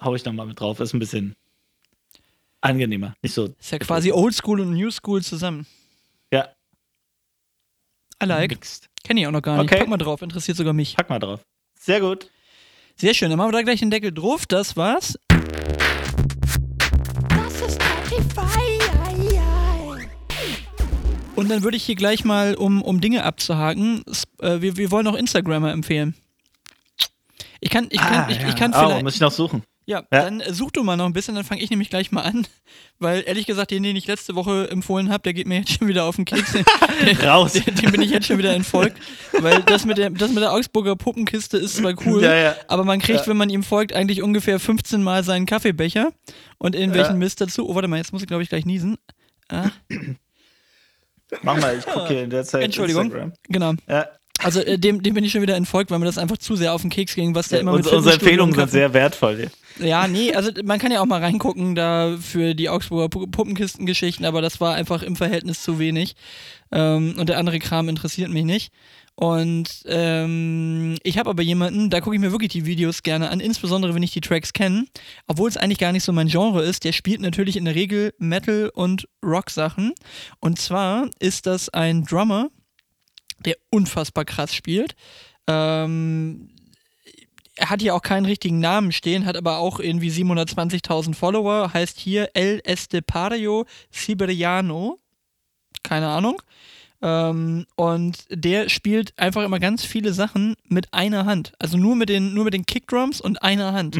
[0.00, 0.80] Hau ich nochmal mit drauf.
[0.80, 1.34] Ist ein bisschen.
[2.60, 3.14] Angenehmer.
[3.22, 3.54] Nicht so.
[3.58, 5.66] Ist ja quasi Oldschool und New School zusammen.
[6.32, 6.48] Ja.
[8.22, 8.58] I like.
[9.02, 9.64] Kenne ich auch noch gar nicht.
[9.64, 9.80] Okay.
[9.80, 10.96] Pack mal drauf, interessiert sogar mich.
[10.96, 11.40] Pack mal drauf.
[11.78, 12.30] Sehr gut.
[12.96, 14.46] Sehr schön, dann machen wir da gleich den Deckel drauf.
[14.46, 15.18] Das war's.
[21.42, 24.02] Und dann würde ich hier gleich mal, um, um Dinge abzuhaken,
[24.40, 26.14] äh, wir, wir wollen auch Instagrammer empfehlen.
[27.60, 28.48] Ich kann, ich kann, Ah, ich, ja.
[28.48, 29.02] ich kann oh, vielleicht.
[29.04, 29.62] muss ich noch suchen.
[29.84, 30.22] Ja, Ja.
[30.22, 32.46] dann äh, such du mal noch ein bisschen, dann fange ich nämlich gleich mal an.
[33.00, 35.88] Weil ehrlich gesagt, den, den ich letzte Woche empfohlen habe, der geht mir jetzt schon
[35.88, 36.54] wieder auf den Keks.
[37.24, 37.52] Raus.
[37.54, 38.96] Dem, dem bin ich jetzt schon wieder entfolgt.
[39.32, 42.54] Weil das mit der, das mit der Augsburger Puppenkiste ist zwar cool, Ja, ja.
[42.68, 43.26] aber man kriegt, Ja.
[43.26, 46.12] wenn man ihm folgt, eigentlich ungefähr 15 Mal seinen Kaffeebecher
[46.58, 47.18] und irgendwelchen Ja.
[47.18, 47.68] Mist dazu.
[47.68, 48.96] Oh, warte mal, jetzt muss ich glaube ich gleich niesen.
[49.48, 49.70] Ah,
[51.42, 53.04] Mach mal, ich gucke hier in der Zeit Entschuldigung.
[53.04, 53.32] Instagram.
[53.48, 53.72] genau.
[53.88, 54.06] Ja.
[54.42, 56.72] Also äh, dem, dem bin ich schon wieder entfolgt, weil mir das einfach zu sehr
[56.74, 59.50] auf den Keks ging, was der immer mit Unsere, Empfehlungen sind sehr wertvoll.
[59.78, 64.26] Ja, nee, also man kann ja auch mal reingucken da für die Augsburger Pu- Puppenkistengeschichten,
[64.26, 66.14] aber das war einfach im Verhältnis zu wenig.
[66.72, 68.72] Ähm, und der andere Kram interessiert mich nicht.
[69.22, 73.38] Und ähm, ich habe aber jemanden, da gucke ich mir wirklich die Videos gerne an,
[73.38, 74.86] insbesondere wenn ich die Tracks kenne,
[75.28, 76.82] obwohl es eigentlich gar nicht so mein Genre ist.
[76.82, 79.92] Der spielt natürlich in der Regel Metal und Rock-Sachen.
[80.40, 82.50] Und zwar ist das ein Drummer,
[83.44, 84.96] der unfassbar krass spielt.
[85.46, 86.48] Ähm,
[87.54, 91.96] er hat hier auch keinen richtigen Namen stehen, hat aber auch irgendwie 720.000 Follower, heißt
[92.00, 94.98] hier El Estepario Siberiano.
[95.84, 96.42] Keine Ahnung.
[97.02, 101.52] Ähm, und der spielt einfach immer ganz viele Sachen mit einer Hand.
[101.58, 103.96] Also nur mit den, nur mit den Kickdrums und einer Hand.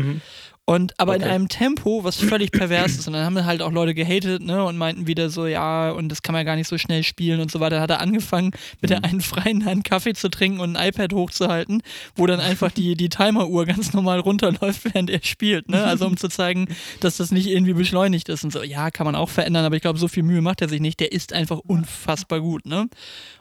[0.64, 1.30] Und aber in Okay.
[1.32, 3.08] einem Tempo, was völlig pervers ist.
[3.08, 6.22] Und dann haben halt auch Leute gehatet, ne, und meinten wieder so, ja, und das
[6.22, 7.80] kann man gar nicht so schnell spielen und so weiter.
[7.80, 11.82] Hat er angefangen, mit der einen freien Hand Kaffee zu trinken und ein iPad hochzuhalten,
[12.14, 15.82] wo dann einfach die, die Timeruhr ganz normal runterläuft, während er spielt, ne?
[15.82, 16.68] Also um zu zeigen,
[17.00, 18.62] dass das nicht irgendwie beschleunigt ist und so.
[18.62, 21.00] Ja, kann man auch verändern, aber ich glaube, so viel Mühe macht er sich nicht.
[21.00, 22.88] Der ist einfach unfassbar gut, ne?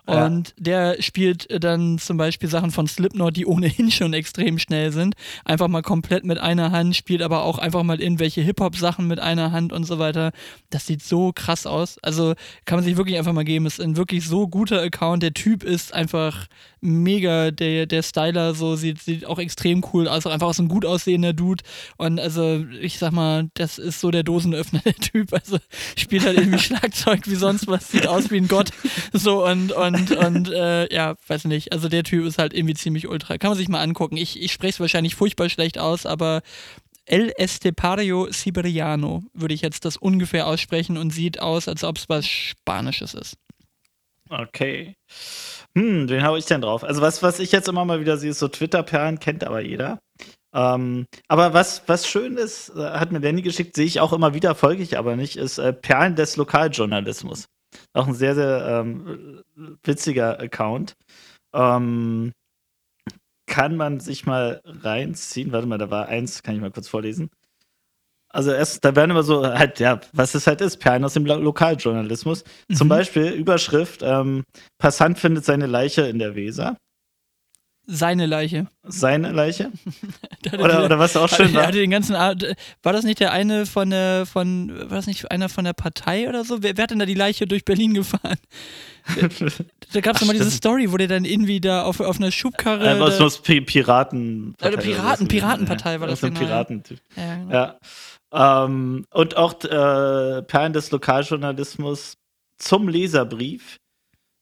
[0.07, 0.25] Ja.
[0.25, 5.13] Und der spielt dann zum Beispiel Sachen von Slipknot, die ohnehin schon extrem schnell sind.
[5.45, 9.51] Einfach mal komplett mit einer Hand, spielt aber auch einfach mal irgendwelche Hip-Hop-Sachen mit einer
[9.51, 10.31] Hand und so weiter.
[10.69, 11.97] Das sieht so krass aus.
[12.01, 12.35] Also
[12.65, 13.65] kann man sich wirklich einfach mal geben.
[13.65, 15.23] Ist ein wirklich so guter Account.
[15.23, 16.47] Der Typ ist einfach
[16.79, 17.51] mega.
[17.51, 20.25] Der, der Styler so sieht, sieht auch extrem cool aus.
[20.25, 21.63] Einfach auch so ein gut aussehender Dude.
[21.97, 25.33] Und also ich sag mal, das ist so der Dosenöffner, der Typ.
[25.33, 25.57] Also
[25.97, 27.91] spielt halt irgendwie Schlagzeug wie sonst was.
[27.91, 28.69] Sieht aus wie ein Gott.
[29.11, 31.73] So und, und, und äh, ja, weiß nicht.
[31.73, 33.37] Also der Typ ist halt irgendwie ziemlich ultra.
[33.37, 34.17] Kann man sich mal angucken.
[34.17, 36.41] Ich, ich spreche es wahrscheinlich furchtbar schlecht aus, aber
[37.05, 42.09] El Estepario Siberiano würde ich jetzt das ungefähr aussprechen und sieht aus, als ob es
[42.09, 43.37] was Spanisches ist.
[44.29, 44.95] Okay.
[45.75, 46.83] Hm, wen hau ich denn drauf?
[46.83, 49.99] Also was, was ich jetzt immer mal wieder sehe, ist so Twitter-Perlen, kennt aber jeder.
[50.53, 54.33] Ähm, aber was, was schön ist, äh, hat mir Danny geschickt, sehe ich auch immer
[54.33, 57.45] wieder, folge ich aber nicht, ist äh, Perlen des Lokaljournalismus.
[57.93, 59.41] Auch ein sehr, sehr ähm,
[59.83, 60.93] witziger Account.
[61.53, 62.33] Ähm,
[63.51, 65.51] kann man sich mal reinziehen.
[65.51, 67.29] Warte mal, da war eins, kann ich mal kurz vorlesen.
[68.29, 71.25] Also erst, da werden immer so, halt, ja, was es halt ist, Perlen aus dem
[71.25, 72.45] Lo Lokaljournalismus.
[72.73, 74.45] Zum Beispiel Überschrift, ähm,
[74.79, 76.77] Passant findet seine Leiche in der Weser.
[77.87, 78.67] Seine Leiche.
[78.83, 79.71] Seine Leiche?
[80.53, 81.67] Oder, oder was auch schön war.
[81.67, 85.49] hatte den ganzen war das nicht der eine von der, von, war das nicht einer
[85.49, 86.63] von der Partei oder so?
[86.63, 88.37] Wer, wer hat denn da die Leiche durch Berlin gefahren?
[89.93, 90.49] Da gab es Ach, mal diese.
[90.51, 92.97] Story, wo der dann irgendwie da auf, auf einer Schubkarre.
[92.97, 94.55] Äh, aus Pi- Piraten.
[94.61, 96.53] Äh, Piraten- Piratenpartei war das Aus einem genau, ja.
[96.55, 96.99] Piratentyp.
[97.15, 97.53] ja, genau.
[98.33, 98.63] Ja.
[98.65, 102.17] Ähm, und auch äh, Perlen des Lokaljournalismus
[102.57, 103.77] zum Leserbrief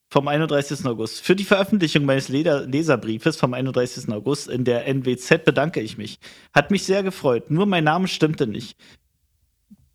[0.09, 0.85] vom 31.
[0.85, 1.21] August.
[1.21, 4.09] Für die Veröffentlichung meines Leserbriefes vom 31.
[4.11, 6.19] August in der NWZ bedanke ich mich.
[6.53, 7.51] Hat mich sehr gefreut.
[7.51, 8.75] Nur mein Name stimmte nicht.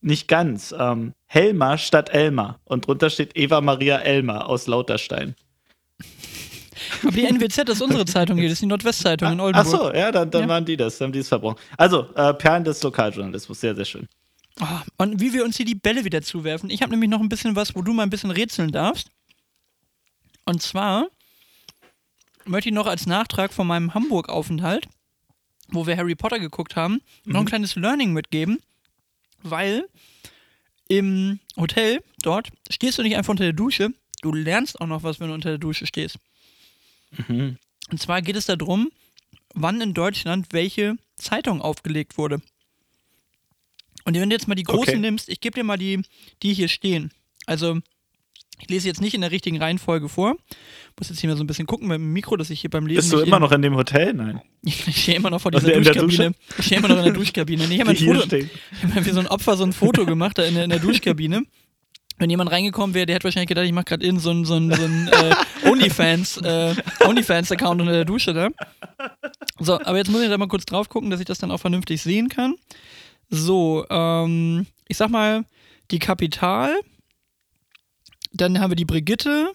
[0.00, 0.74] Nicht ganz.
[0.78, 2.60] Ähm, Helma statt Elmar.
[2.64, 5.34] Und drunter steht Eva Maria Elmar aus Lauterstein.
[7.02, 9.80] Aber die NWZ ist unsere Zeitung hier, das ist die Nordwestzeitung in Ach Oldenburg.
[9.80, 10.48] so, ja, dann, dann Ja.
[10.48, 11.56] waren die das, dann haben die es verbrochen.
[11.78, 14.06] Also, äh, Perlen des Lokaljournalismus, sehr, sehr schön.
[14.60, 16.70] Ah, und wie wir uns hier die Bälle wieder zuwerfen.
[16.70, 19.08] Ich habe nämlich noch ein bisschen was, wo du mal ein bisschen rätseln darfst.
[20.44, 21.08] Und zwar
[22.44, 24.86] möchte ich noch als Nachtrag von meinem Hamburg-Aufenthalt,
[25.68, 28.58] wo wir Harry Potter geguckt haben, noch ein kleines Learning mitgeben,
[29.42, 29.88] weil
[30.88, 33.90] im Hotel dort stehst du nicht einfach unter der Dusche,
[34.20, 36.18] du lernst auch noch was, wenn du unter der Dusche stehst.
[37.28, 37.58] Und
[38.00, 38.90] zwar geht es darum,
[39.54, 42.42] wann in Deutschland welche Zeitung aufgelegt wurde.
[44.04, 44.98] Und wenn du jetzt mal die großen Okay.
[44.98, 46.02] nimmst, ich gebe dir mal die,
[46.42, 47.10] die hier stehen.
[47.46, 47.78] Also
[48.60, 50.36] Ich lese jetzt nicht in der richtigen Reihenfolge vor.
[50.98, 52.86] Muss jetzt hier mal so ein bisschen gucken mit dem Mikro, dass ich hier beim
[52.86, 53.10] Lesen.
[53.10, 54.12] Bist du immer noch in dem Hotel?
[54.14, 54.40] Nein.
[54.66, 56.34] Ich stehe immer noch vor Also dieser in der Duschkabine.
[56.58, 57.66] Ich stehe immer noch in der Duschkabine.
[57.66, 58.50] Nee, ich habe ein Foto, stehen.
[58.96, 61.42] ich wie so ein Opfer so ein Foto gemacht da in der, in der Duschkabine.
[62.16, 64.54] Wenn jemand reingekommen wäre, der hätte wahrscheinlich gedacht, ich mache gerade in so ein, so
[64.54, 68.48] ein, so ein äh, Onlyfans, äh, Onlyfans-Account unter der Dusche da.
[69.58, 71.58] So, aber jetzt muss ich da mal kurz drauf gucken, dass ich das dann auch
[71.58, 72.54] vernünftig sehen kann.
[73.30, 75.44] So, ähm, ich sag mal,
[75.90, 76.76] die Kapital,
[78.34, 79.52] dann haben wir die Brigitte,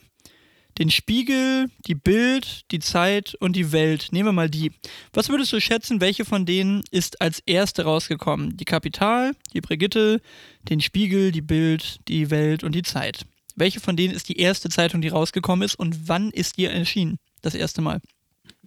[0.77, 4.07] den Spiegel, die Bild, die Zeit und die Welt.
[4.11, 4.71] Nehmen wir mal die.
[5.13, 8.55] Was würdest du schätzen, welche von denen ist als erste rausgekommen?
[8.55, 10.21] Die Kapital, die Brigitte,
[10.69, 13.25] den Spiegel, die Bild, die Welt und die Zeit.
[13.55, 17.17] Welche von denen ist die erste Zeitung, die rausgekommen ist und wann ist die erschienen?
[17.41, 17.99] Das erste Mal.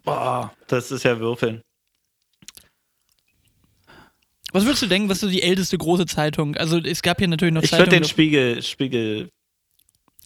[0.05, 1.63] Boah, das ist ja Würfeln.
[4.53, 6.57] Was würdest du denken, was ist so die älteste große Zeitung?
[6.57, 8.03] Also es gab hier natürlich noch Ich würde Zeitungen.
[8.03, 9.31] den Spiegel, Spiegel.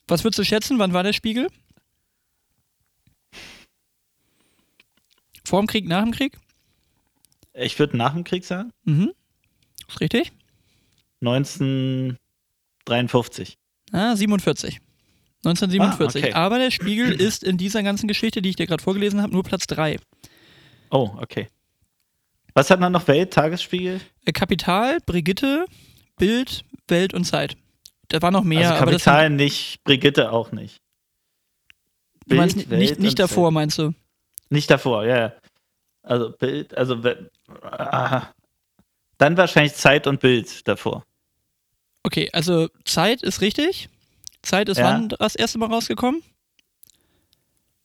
[0.08, 1.48] Was würdest du schätzen, wann war der Spiegel?
[5.44, 6.38] Vor dem Krieg, nach dem Krieg?
[7.54, 8.72] Ich würde nach dem Krieg sagen.
[8.84, 9.12] Mhm.
[9.88, 10.32] Ist richtig?
[11.20, 13.56] 1953.
[13.92, 14.80] Ah, 47.
[15.44, 16.24] 1947.
[16.24, 16.34] Ah, okay.
[16.34, 19.44] Aber der Spiegel ist in dieser ganzen Geschichte, die ich dir gerade vorgelesen habe, nur
[19.44, 19.98] Platz 3.
[20.90, 21.48] Oh, okay.
[22.54, 23.06] Was hat man noch?
[23.06, 24.00] Welt, Tagesspiegel?
[24.24, 25.66] Äh, Kapital, Brigitte,
[26.16, 27.56] Bild, Welt und Zeit.
[28.08, 30.80] Da war noch mehr, also aber das Kapital nicht, Brigitte auch nicht.
[32.26, 33.54] du meinst Bild, nicht, Welt nicht davor, Zeit.
[33.54, 33.92] meinst du?
[34.50, 35.32] Nicht davor, ja.
[36.02, 37.02] Also Bild, also
[37.62, 38.28] ah.
[39.18, 41.04] dann wahrscheinlich Zeit und Bild davor.
[42.04, 43.88] Okay, also Zeit ist richtig.
[44.42, 44.84] Zeit ist Ja.
[44.84, 46.22] wann das erste Mal rausgekommen?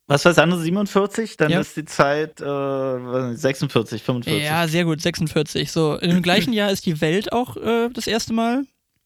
[0.06, 0.60] Was war das andere?
[0.60, 1.36] 47?
[1.36, 1.60] Dann Ja.
[1.60, 4.44] ist die Zeit äh, weiß nicht, 46, 45.
[4.44, 5.72] Ja, sehr gut, 46.
[5.72, 8.64] So, im gleichen Jahr ist die Welt auch äh, das erste Mal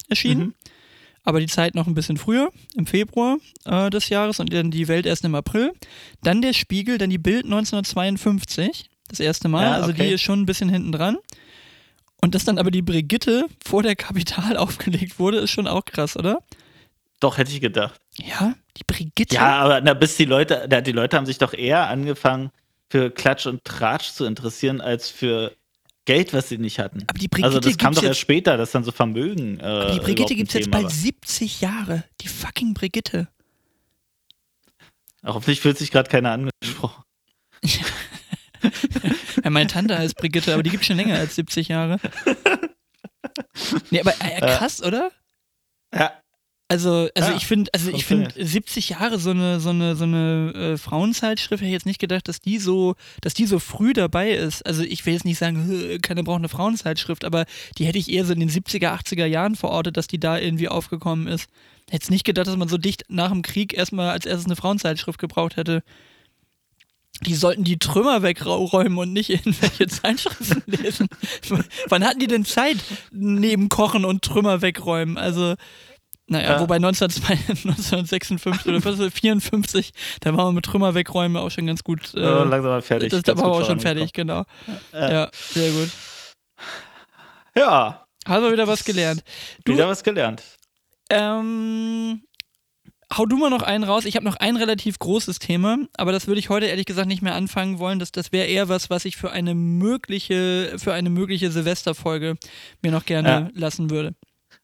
[0.09, 0.41] erschienen.
[0.41, 0.55] Mhm.
[1.27, 4.89] Aber die Zeit noch ein bisschen früher, im Februar äh, des Jahres und dann die
[4.89, 5.73] Welt erst im April.
[6.23, 10.07] Dann der Spiegel, dann die Bild 1952, das erste Mal, Ja, also okay.
[10.07, 11.19] die ist schon ein bisschen hinten dran.
[12.23, 16.17] Und dass dann aber die Brigitte vor der Kapital aufgelegt wurde, ist schon auch krass,
[16.17, 16.39] oder?
[17.19, 18.01] Doch, hätte ich gedacht.
[18.15, 19.35] Ja, die Brigitte.
[19.35, 22.51] Ja, aber na, bis die Leute, na, die Leute haben sich doch eher angefangen,
[22.89, 25.57] für Klatsch und Tratsch zu interessieren, als für
[26.07, 27.05] Geld, was sie nicht hatten.
[27.07, 29.61] aber die Brigitte Also das kam doch erst später, dass dann so Vermögen.
[29.61, 32.05] Äh, aber die Brigitte gibt es jetzt bald 70 Jahre.
[32.23, 33.29] Die fucking Brigitte.
[35.25, 37.03] Hoffentlich fühlt sich gerade keiner angesprochen.
[39.45, 42.01] Ja, meine Tante heißt Brigitte, aber die gibt schon länger als 70 Jahre.
[43.91, 45.11] Nee, aber äh, krass, oder?
[45.95, 46.13] Ja.
[46.69, 48.51] Also, also Ja, ich finde, also ich finde funktioniert.
[48.51, 52.27] 70 Jahre so eine so eine so eine äh, Frauenzeitschrift hätte ich jetzt nicht gedacht,
[52.27, 54.67] dass die so, dass die so früh dabei ist.
[54.67, 57.45] Also ich will jetzt nicht sagen, "Hö, keiner braucht eine Frauenzeitschrift, aber
[57.79, 60.69] die hätte ich eher so in den 70er, 80er Jahren verortet, dass die da irgendwie
[60.69, 61.49] aufgekommen ist.
[61.87, 64.57] Hätte jetzt nicht gedacht, dass man so dicht nach dem Krieg erstmal als erstes eine
[64.57, 65.85] Frauenzeitschrift gebraucht hätte.
[67.23, 71.09] Die sollten die Trümmer wegräumen und nicht irgendwelche Zeitschriften lesen.
[71.89, 72.79] Wann hatten die denn Zeit
[73.13, 75.17] neben Kochen und Trümmer wegräumen?
[75.17, 75.55] Also,
[76.29, 76.61] naja, Ja.
[76.61, 81.51] wobei 1902 1956 oder was ist das, 54, da waren wir mit Trümmer wegräumen auch
[81.51, 82.15] schon ganz gut.
[82.15, 83.11] Äh, Äh, langsam mal fertig.
[83.11, 84.45] das, da waren wir auch schon fertig, genau.
[84.93, 85.91] Äh, Ja, sehr gut.
[87.55, 89.23] Ja, Haben wir wieder was gelernt.
[89.65, 90.43] Du, wieder was gelernt.
[91.11, 92.23] Ähm,
[93.17, 94.05] hau du mal noch einen raus.
[94.05, 97.23] Ich habe noch ein relativ großes Thema, aber das würde ich heute ehrlich gesagt nicht
[97.23, 97.99] mehr anfangen wollen.
[98.01, 102.37] Das, das wäre eher was, was ich für eine mögliche, für eine mögliche Silvesterfolge
[102.83, 103.49] mir noch gerne Ja.
[103.55, 104.15] lassen würde.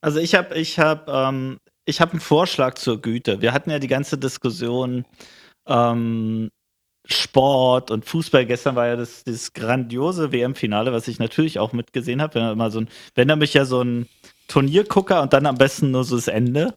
[0.02, 3.40] Also ich habe ich hab, ähm, ich hab einen Vorschlag zur Güte.
[3.40, 5.06] Wir hatten ja die ganze Diskussion
[5.66, 6.50] ähm,
[7.06, 8.44] Sport und Fußball.
[8.46, 12.34] Gestern war ja das, das grandiose WM-Finale, was ich natürlich auch mitgesehen habe.
[12.34, 14.08] Wenn er immer so ein, wenn er mich ja so ein
[14.48, 16.74] Turniergucker und dann am besten nur so das Ende.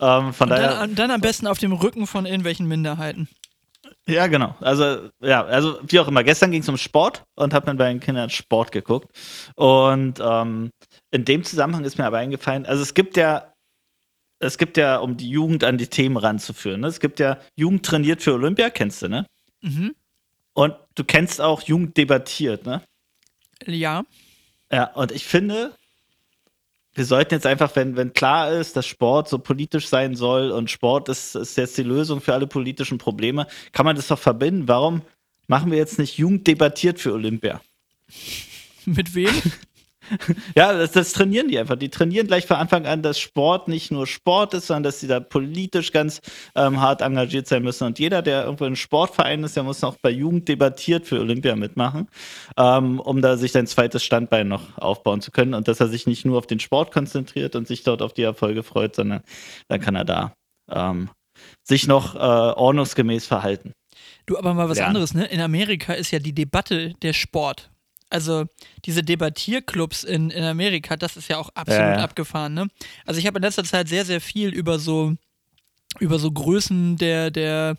[0.00, 3.28] Ähm, von Und daher, dann, dann am besten auf dem Rücken von irgendwelchen Minderheiten.
[4.06, 4.56] ja, genau.
[4.60, 6.24] Also, ja, also wie auch immer.
[6.24, 9.08] Gestern ging es um Sport und habe mit meinen Kindern Sport geguckt.
[9.54, 10.70] Und ähm,
[11.14, 13.52] in dem Zusammenhang ist mir aber eingefallen, also es gibt ja,
[14.40, 16.88] es gibt ja, um die Jugend an die Themen ranzuführen, ne?
[16.88, 19.24] es gibt ja Jugend trainiert für Olympia, kennst du, ne?
[19.60, 19.94] Mhm.
[20.54, 22.82] Und du kennst auch Jugend debattiert, ne?
[23.64, 24.02] Ja.
[24.72, 25.76] Ja, und ich finde,
[26.94, 30.68] wir sollten jetzt einfach, wenn, wenn klar ist, dass Sport so politisch sein soll und
[30.68, 34.66] Sport ist, ist jetzt die Lösung für alle politischen Probleme, kann man das doch verbinden.
[34.66, 35.02] Warum
[35.46, 37.60] machen wir jetzt nicht Jugend debattiert für Olympia?
[38.84, 39.30] Mit wem?
[40.56, 41.76] Ja, das, das trainieren die einfach.
[41.76, 45.06] Die trainieren gleich von Anfang an, dass Sport nicht nur Sport ist, sondern dass sie
[45.06, 46.20] da politisch ganz
[46.54, 47.84] ähm, hart engagiert sein müssen.
[47.84, 51.20] Und jeder, der irgendwo in einem Sportverein ist, der muss auch bei Jugend debattiert für
[51.20, 52.08] Olympia mitmachen,
[52.56, 55.54] ähm, um da sich sein zweites Standbein noch aufbauen zu können.
[55.54, 58.22] Und dass er sich nicht nur auf den Sport konzentriert und sich dort auf die
[58.22, 59.22] Erfolge freut, sondern
[59.68, 60.34] dann kann er da
[60.70, 61.10] ähm,
[61.62, 63.72] sich noch äh, ordnungsgemäß verhalten.
[64.26, 64.96] Du, aber mal was Lernen.
[64.96, 65.26] anderes, ne?
[65.26, 67.70] In Amerika ist ja die Debatte der Sport.
[68.14, 68.44] Also
[68.84, 71.96] diese Debattierclubs in, in Amerika, das ist ja auch absolut ja.
[71.96, 72.68] abgefahren, ne?
[73.04, 75.16] Also ich habe in letzter Zeit sehr, sehr viel über so
[76.00, 77.76] über so Größen der, der,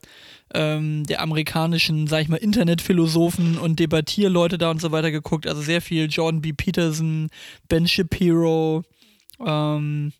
[0.54, 5.48] ähm, der amerikanischen, sag ich mal, Internetphilosophen und Debattierleute da und so weiter geguckt.
[5.48, 6.54] Also sehr viel Jordan B.
[6.54, 7.30] Peterson,
[7.68, 8.84] Ben Shapiro,
[9.46, 10.14] ähm,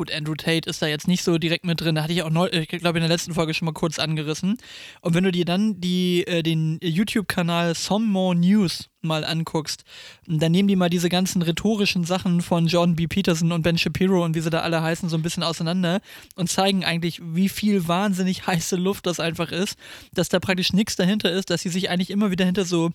[0.00, 1.94] Gut, Andrew Tate ist da jetzt nicht so direkt mit drin.
[1.94, 4.56] Da hatte ich auch, neu, ich glaube, in der letzten Folge schon mal kurz angerissen.
[5.02, 9.84] Und wenn du dir dann die, äh, den YouTube-Kanal Some More News mal anguckst,
[10.26, 13.08] dann nehmen die mal diese ganzen rhetorischen Sachen von Jordan B.
[13.08, 16.00] Peterson und Ben Shapiro und wie sie da alle heißen, so ein bisschen auseinander
[16.34, 19.76] und zeigen eigentlich, wie viel wahnsinnig heiße Luft das einfach ist,
[20.14, 22.90] dass da praktisch nichts dahinter ist, dass sie sich eigentlich immer wieder hinter so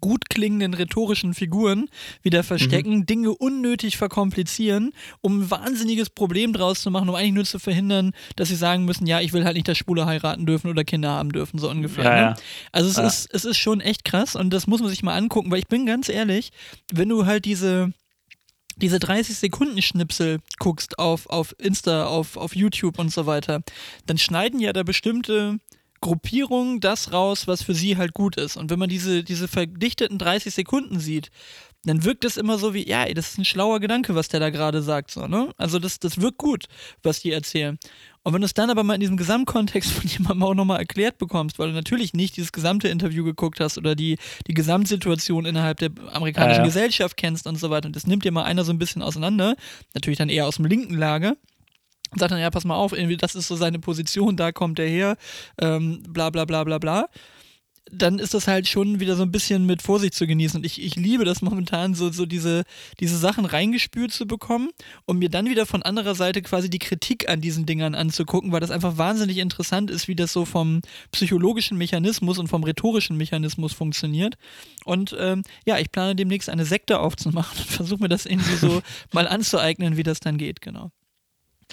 [0.00, 1.88] gut klingenden rhetorischen Figuren
[2.22, 7.44] wieder verstecken, Dinge unnötig verkomplizieren, um ein wahnsinniges Problem draus zu machen, um eigentlich nur
[7.44, 10.70] zu verhindern, dass sie sagen müssen, ja, ich will halt nicht, dass Schwule heiraten dürfen
[10.70, 12.04] oder Kinder haben dürfen, so ungefähr.
[12.04, 12.16] Ja, ne?
[12.20, 12.34] ja.
[12.72, 13.06] Also es, Ja.
[13.06, 15.68] ist, es ist schon echt krass und das muss man sich mal angucken, weil ich
[15.68, 16.50] bin ganz ehrlich,
[16.92, 17.92] wenn du halt diese
[18.76, 23.60] diese 30 Sekunden Schnipsel guckst auf, auf Insta, auf, auf YouTube und so weiter,
[24.06, 25.58] dann schneiden ja da bestimmte
[26.00, 28.56] Gruppierungen das raus, was für sie halt gut ist.
[28.56, 31.30] Und wenn man diese, diese verdichteten 30 Sekunden sieht,
[31.84, 34.40] dann wirkt es immer so wie, ja, ey, das ist ein schlauer Gedanke, was der
[34.40, 35.50] da gerade sagt, so, ne?
[35.56, 36.66] Also das, das wirkt gut,
[37.02, 37.78] was die erzählen.
[38.22, 41.16] Und wenn du es dann aber mal in diesem Gesamtkontext von jemandem auch nochmal erklärt
[41.16, 45.78] bekommst, weil du natürlich nicht dieses gesamte Interview geguckt hast oder die, die Gesamtsituation innerhalb
[45.78, 46.66] der amerikanischen Ja, ja.
[46.66, 49.56] Gesellschaft kennst und so weiter, und das nimmt dir mal einer so ein bisschen auseinander,
[49.94, 51.34] natürlich dann eher aus dem linken Lager,
[52.10, 54.78] und sagt dann, ja, pass mal auf, irgendwie, das ist so seine Position, da kommt
[54.78, 55.16] er her,
[55.60, 57.08] ähm, bla bla bla bla bla.
[57.92, 60.58] Dann ist das halt schon wieder so ein bisschen mit Vorsicht zu genießen.
[60.58, 62.62] Und ich, ich liebe das momentan, so, so diese,
[63.00, 64.70] diese Sachen reingespült zu bekommen
[65.06, 68.60] und mir dann wieder von anderer Seite quasi die Kritik an diesen Dingern anzugucken, weil
[68.60, 73.72] das einfach wahnsinnig interessant ist, wie das so vom psychologischen Mechanismus und vom rhetorischen Mechanismus
[73.72, 74.36] funktioniert.
[74.84, 78.82] Und ähm, ja, ich plane demnächst eine Sekte aufzumachen und versuche mir das irgendwie so
[79.12, 80.92] mal anzueignen, wie das dann geht, genau.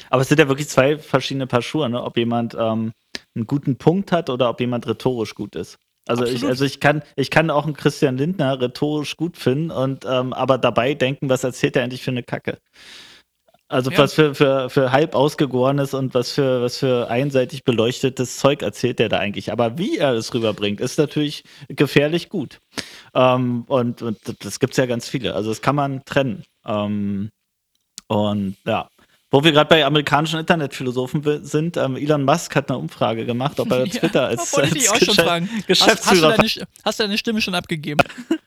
[0.10, 2.02] Aber es sind ja wirklich zwei verschiedene Paar Schuhe, ne?
[2.02, 2.94] ob jemand ähm,
[3.36, 5.78] einen guten Punkt hat oder ob jemand rhetorisch gut ist.
[6.08, 10.06] Also ich, also ich kann, ich kann auch einen Christian Lindner rhetorisch gut finden und
[10.06, 12.60] ähm, aber dabei denken, was erzählt er eigentlich für eine Kacke?
[13.70, 13.98] Also Ja.
[13.98, 19.02] was für, für, für halb ausgegorenes und was für, was für einseitig beleuchtetes Zeug erzählt
[19.02, 19.52] er da eigentlich.
[19.52, 22.60] Aber wie er es rüberbringt, ist natürlich gefährlich gut.
[23.14, 25.34] Ähm, und, und das gibt es ja ganz viele.
[25.36, 26.46] Also das kann man trennen.
[26.66, 27.30] Ähm,
[28.08, 28.88] und ja.
[29.30, 33.70] Wo wir gerade bei amerikanischen Internetphilosophen sind, ähm, Elon Musk hat eine Umfrage gemacht, ob
[33.72, 35.50] er Ja, Twitter da als, als auch schon Geschäft- fragen.
[35.50, 38.04] Hast, hast, du Geschäftsführer deine, St- hast du deine Stimme schon abgegeben?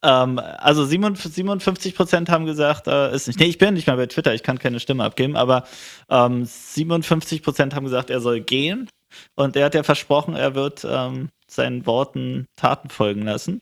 [0.00, 3.40] Ähm, also 57 Prozent haben gesagt, äh, ist nicht.
[3.40, 5.64] Nee, ich bin nicht mehr bei Twitter, ich kann keine Stimme abgeben, aber
[6.08, 8.88] ähm, 57 Prozent haben gesagt, er soll gehen.
[9.34, 13.60] Und er hat ja versprochen, er wird ähm, seinen Worten Taten folgen lassen.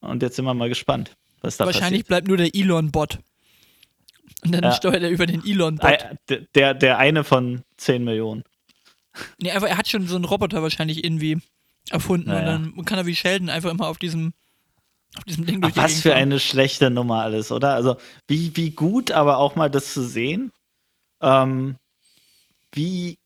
[0.00, 3.18] Und jetzt sind wir mal gespannt, was da Wahrscheinlich bleibt nur der Elon-Bot.
[4.44, 4.72] Und dann Ja.
[4.72, 5.98] steuert er über den Elon-Bot.
[6.54, 8.44] Der, der eine von 10 Millionen.
[9.38, 11.38] Nee, aber er hat schon so einen Roboter wahrscheinlich irgendwie
[11.90, 12.28] erfunden.
[12.28, 12.56] Naja.
[12.56, 14.32] Und dann kann er wie Sheldon einfach immer auf diesem,
[15.16, 17.74] auf diesem Ding Ach, durch die was für eine schlechte Nummer alles, oder?
[17.74, 17.96] Also,
[18.28, 20.52] wie, wie gut, aber auch mal das zu sehen,
[21.20, 21.76] ähm,
[22.72, 23.18] wie,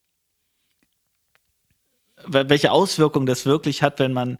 [2.25, 4.39] wel- welche Auswirkungen das wirklich hat, wenn man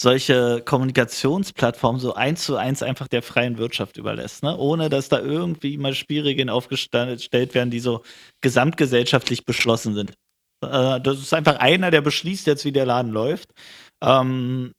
[0.00, 4.56] solche Kommunikationsplattformen so eins zu eins einfach der freien Wirtschaft überlässt, ne?
[4.56, 8.02] ohne dass da irgendwie mal Spielregeln aufgestellt werden, die so
[8.40, 10.12] gesamtgesellschaftlich beschlossen sind.
[10.62, 13.50] Äh, das ist einfach einer, der beschließt jetzt, wie der Laden läuft.
[14.00, 14.72] Ähm,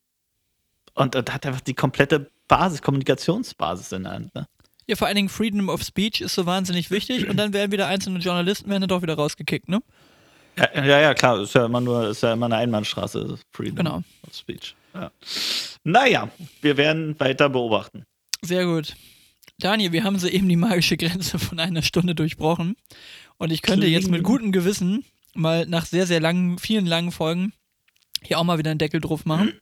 [0.95, 4.33] und, und hat einfach die komplette Basis, Kommunikationsbasis in der Hand.
[4.33, 4.47] Ne?
[4.87, 7.85] Ja, vor allen Dingen Freedom of Speech ist so wahnsinnig wichtig und dann werden wieder
[7.85, 9.81] einzelne Journalisten werden dann doch wieder rausgekickt, ne?
[10.57, 13.97] Ja, ja, ja, klar, ist ja immer nur, ist ja immer eine Einbahnstraße, Freedom Genau.
[14.27, 14.75] of Speech.
[14.93, 15.11] Ja.
[15.83, 16.29] Naja,
[16.61, 18.03] wir werden weiter beobachten.
[18.41, 18.95] Sehr gut.
[19.59, 22.75] Daniel, wir haben soeben die magische Grenze von einer Stunde durchbrochen.
[23.37, 24.23] Und ich könnte jetzt mit Kling.
[24.23, 27.53] gutem Gewissen mal nach sehr, sehr langen, vielen langen Folgen
[28.23, 29.53] hier auch mal wieder einen Deckel drauf machen.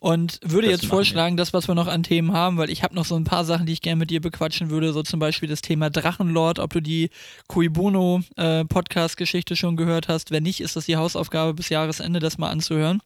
[0.00, 2.94] Und würde Das jetzt vorschlagen, das, was wir noch an Themen haben, weil ich habe
[2.94, 5.48] noch so ein paar Sachen, die ich gerne mit dir bequatschen würde, so zum Beispiel
[5.48, 7.10] das Thema Drachenlord, ob du die
[7.48, 10.30] Cui Bono äh, Podcast-Geschichte schon gehört hast.
[10.30, 13.00] Wenn nicht, ist das die Hausaufgabe bis Jahresende, das mal anzuhören.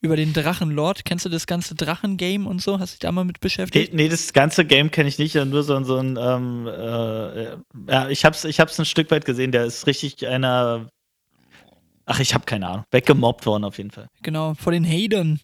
[0.00, 1.04] Über den Drachenlord.
[1.04, 2.78] Kennst du das ganze Drachengame und so?
[2.78, 3.94] Hast du dich da mal mit Nee, beschäftigt?
[3.94, 7.56] nee, das ganze Game kenne ich nicht, ja, nur so, ein- so ein, ähm, äh,
[7.90, 10.90] ja, ich hab's, ich hab's ein Stück weit gesehen, der ist richtig einer
[12.08, 12.84] Ach, ich habe keine Ahnung.
[12.92, 14.08] Weggemobbt worden auf jeden Fall.
[14.22, 15.40] Genau, vor den Hatern.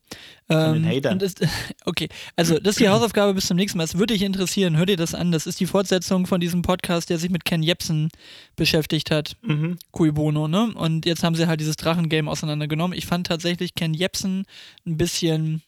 [0.46, 1.14] Von den Ähm, Hatern.
[1.14, 1.40] und ist,
[1.84, 3.84] okay, also das ist die Hausaufgabe bis zum nächsten Mal.
[3.84, 5.32] Es würde dich interessieren, hör dir das an.
[5.32, 8.10] Das ist die Fortsetzung von diesem Podcast, der sich mit Ken Jebsen
[8.54, 9.36] beschäftigt hat.
[9.42, 9.76] Mhm.
[9.90, 10.72] Cui Bono, ne?
[10.74, 12.96] Und jetzt haben sie halt dieses Drachengame auseinandergenommen.
[12.96, 14.44] Ich fand tatsächlich Ken Jebsen
[14.86, 15.62] ein bisschen,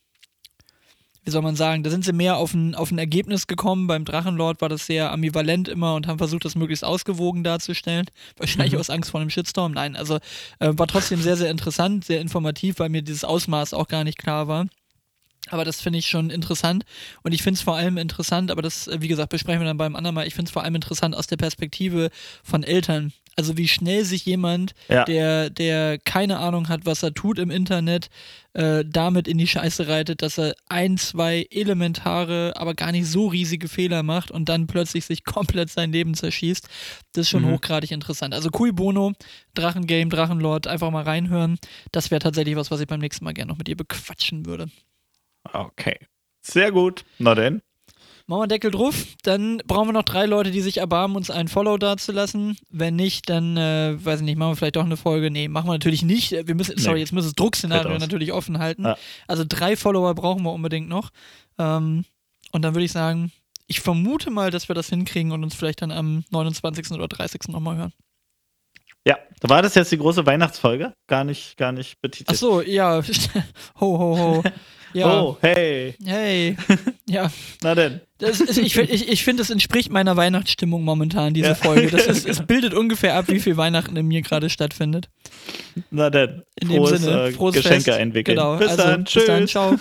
[1.24, 3.86] wie soll man sagen, da sind sie mehr auf ein, auf ein Ergebnis gekommen.
[3.86, 8.06] Beim Drachenlord war das sehr ambivalent immer und haben versucht, das möglichst ausgewogen darzustellen.
[8.36, 8.80] Wahrscheinlich Mhm.
[8.80, 9.72] aus Angst vor einem Shitstorm.
[9.72, 10.16] Nein, also
[10.58, 14.18] äh, war trotzdem sehr, sehr interessant, sehr informativ, weil mir dieses Ausmaß auch gar nicht
[14.18, 14.66] klar war.
[15.50, 16.84] Aber das finde ich schon interessant.
[17.22, 19.76] Und ich finde es vor allem interessant, aber das, äh, wie gesagt, besprechen wir dann
[19.76, 20.26] beim anderen Mal.
[20.26, 22.10] Ich finde es vor allem interessant aus der Perspektive
[22.42, 23.12] von Eltern.
[23.36, 25.04] Also wie schnell sich jemand, Ja.
[25.04, 28.08] der, der keine Ahnung hat, was er tut im Internet,
[28.52, 33.26] äh, damit in die Scheiße reitet, dass er ein, zwei elementare, aber gar nicht so
[33.26, 36.68] riesige Fehler macht und dann plötzlich sich komplett sein Leben zerschießt.
[37.12, 37.50] Das ist schon Mhm.
[37.54, 38.34] hochgradig interessant.
[38.34, 39.12] Also Cui Bono,
[39.54, 41.58] Drachengame, Drachenlord, einfach mal reinhören.
[41.92, 44.68] Das wäre tatsächlich was, was ich beim nächsten Mal gerne noch mit dir bequatschen würde.
[45.52, 45.98] Okay.
[46.40, 47.04] Sehr gut.
[47.18, 47.62] Na denn.
[48.26, 49.04] Machen wir Deckel drauf.
[49.22, 52.56] Dann brauchen wir noch drei Leute, die sich erbarmen, uns ein Follow dazulassen.
[52.70, 55.30] Wenn nicht, dann, äh, weiß ich nicht, machen wir vielleicht doch eine Folge.
[55.30, 56.32] Nee, machen wir natürlich nicht.
[56.32, 57.00] Äh, Wir müssen, sorry, Nee.
[57.00, 58.00] jetzt müssen wir das Druckszenario aus.
[58.00, 58.84] natürlich offen halten.
[58.84, 58.96] Ja.
[59.28, 61.10] Also drei Follower brauchen wir unbedingt noch.
[61.58, 62.06] Ähm,
[62.52, 63.30] und dann würde ich sagen,
[63.66, 66.92] ich vermute mal, dass wir das hinkriegen und uns vielleicht dann am 29.
[66.92, 67.48] oder 30.
[67.48, 67.92] nochmal hören.
[69.06, 70.94] Ja, da war das jetzt die große Weihnachtsfolge.
[71.08, 72.30] Gar nicht, gar nicht betitelt.
[72.30, 73.02] Ach so, ja.
[73.80, 74.42] ho, ho, ho.
[74.94, 75.20] Ja.
[75.22, 75.94] Oh, hey.
[76.04, 76.56] Hey.
[77.06, 77.30] Ja.
[77.62, 78.00] Na denn.
[78.16, 81.54] Das ich ich, ich finde, es entspricht meiner Weihnachtsstimmung momentan, diese Ja.
[81.54, 81.88] Folge.
[81.90, 85.10] Das ist, es bildet ungefähr ab, wie viel Weihnachten in mir gerade stattfindet.
[85.90, 86.42] Na denn.
[86.60, 87.98] In Frohes, dem Sinne, äh, frohes Geschenke Fest.
[87.98, 88.36] einwickeln.
[88.38, 88.56] Genau.
[88.56, 89.04] Bis also, dann.
[89.04, 89.26] Tschüss.
[89.26, 89.48] Bis dann.
[89.48, 89.76] Ciao.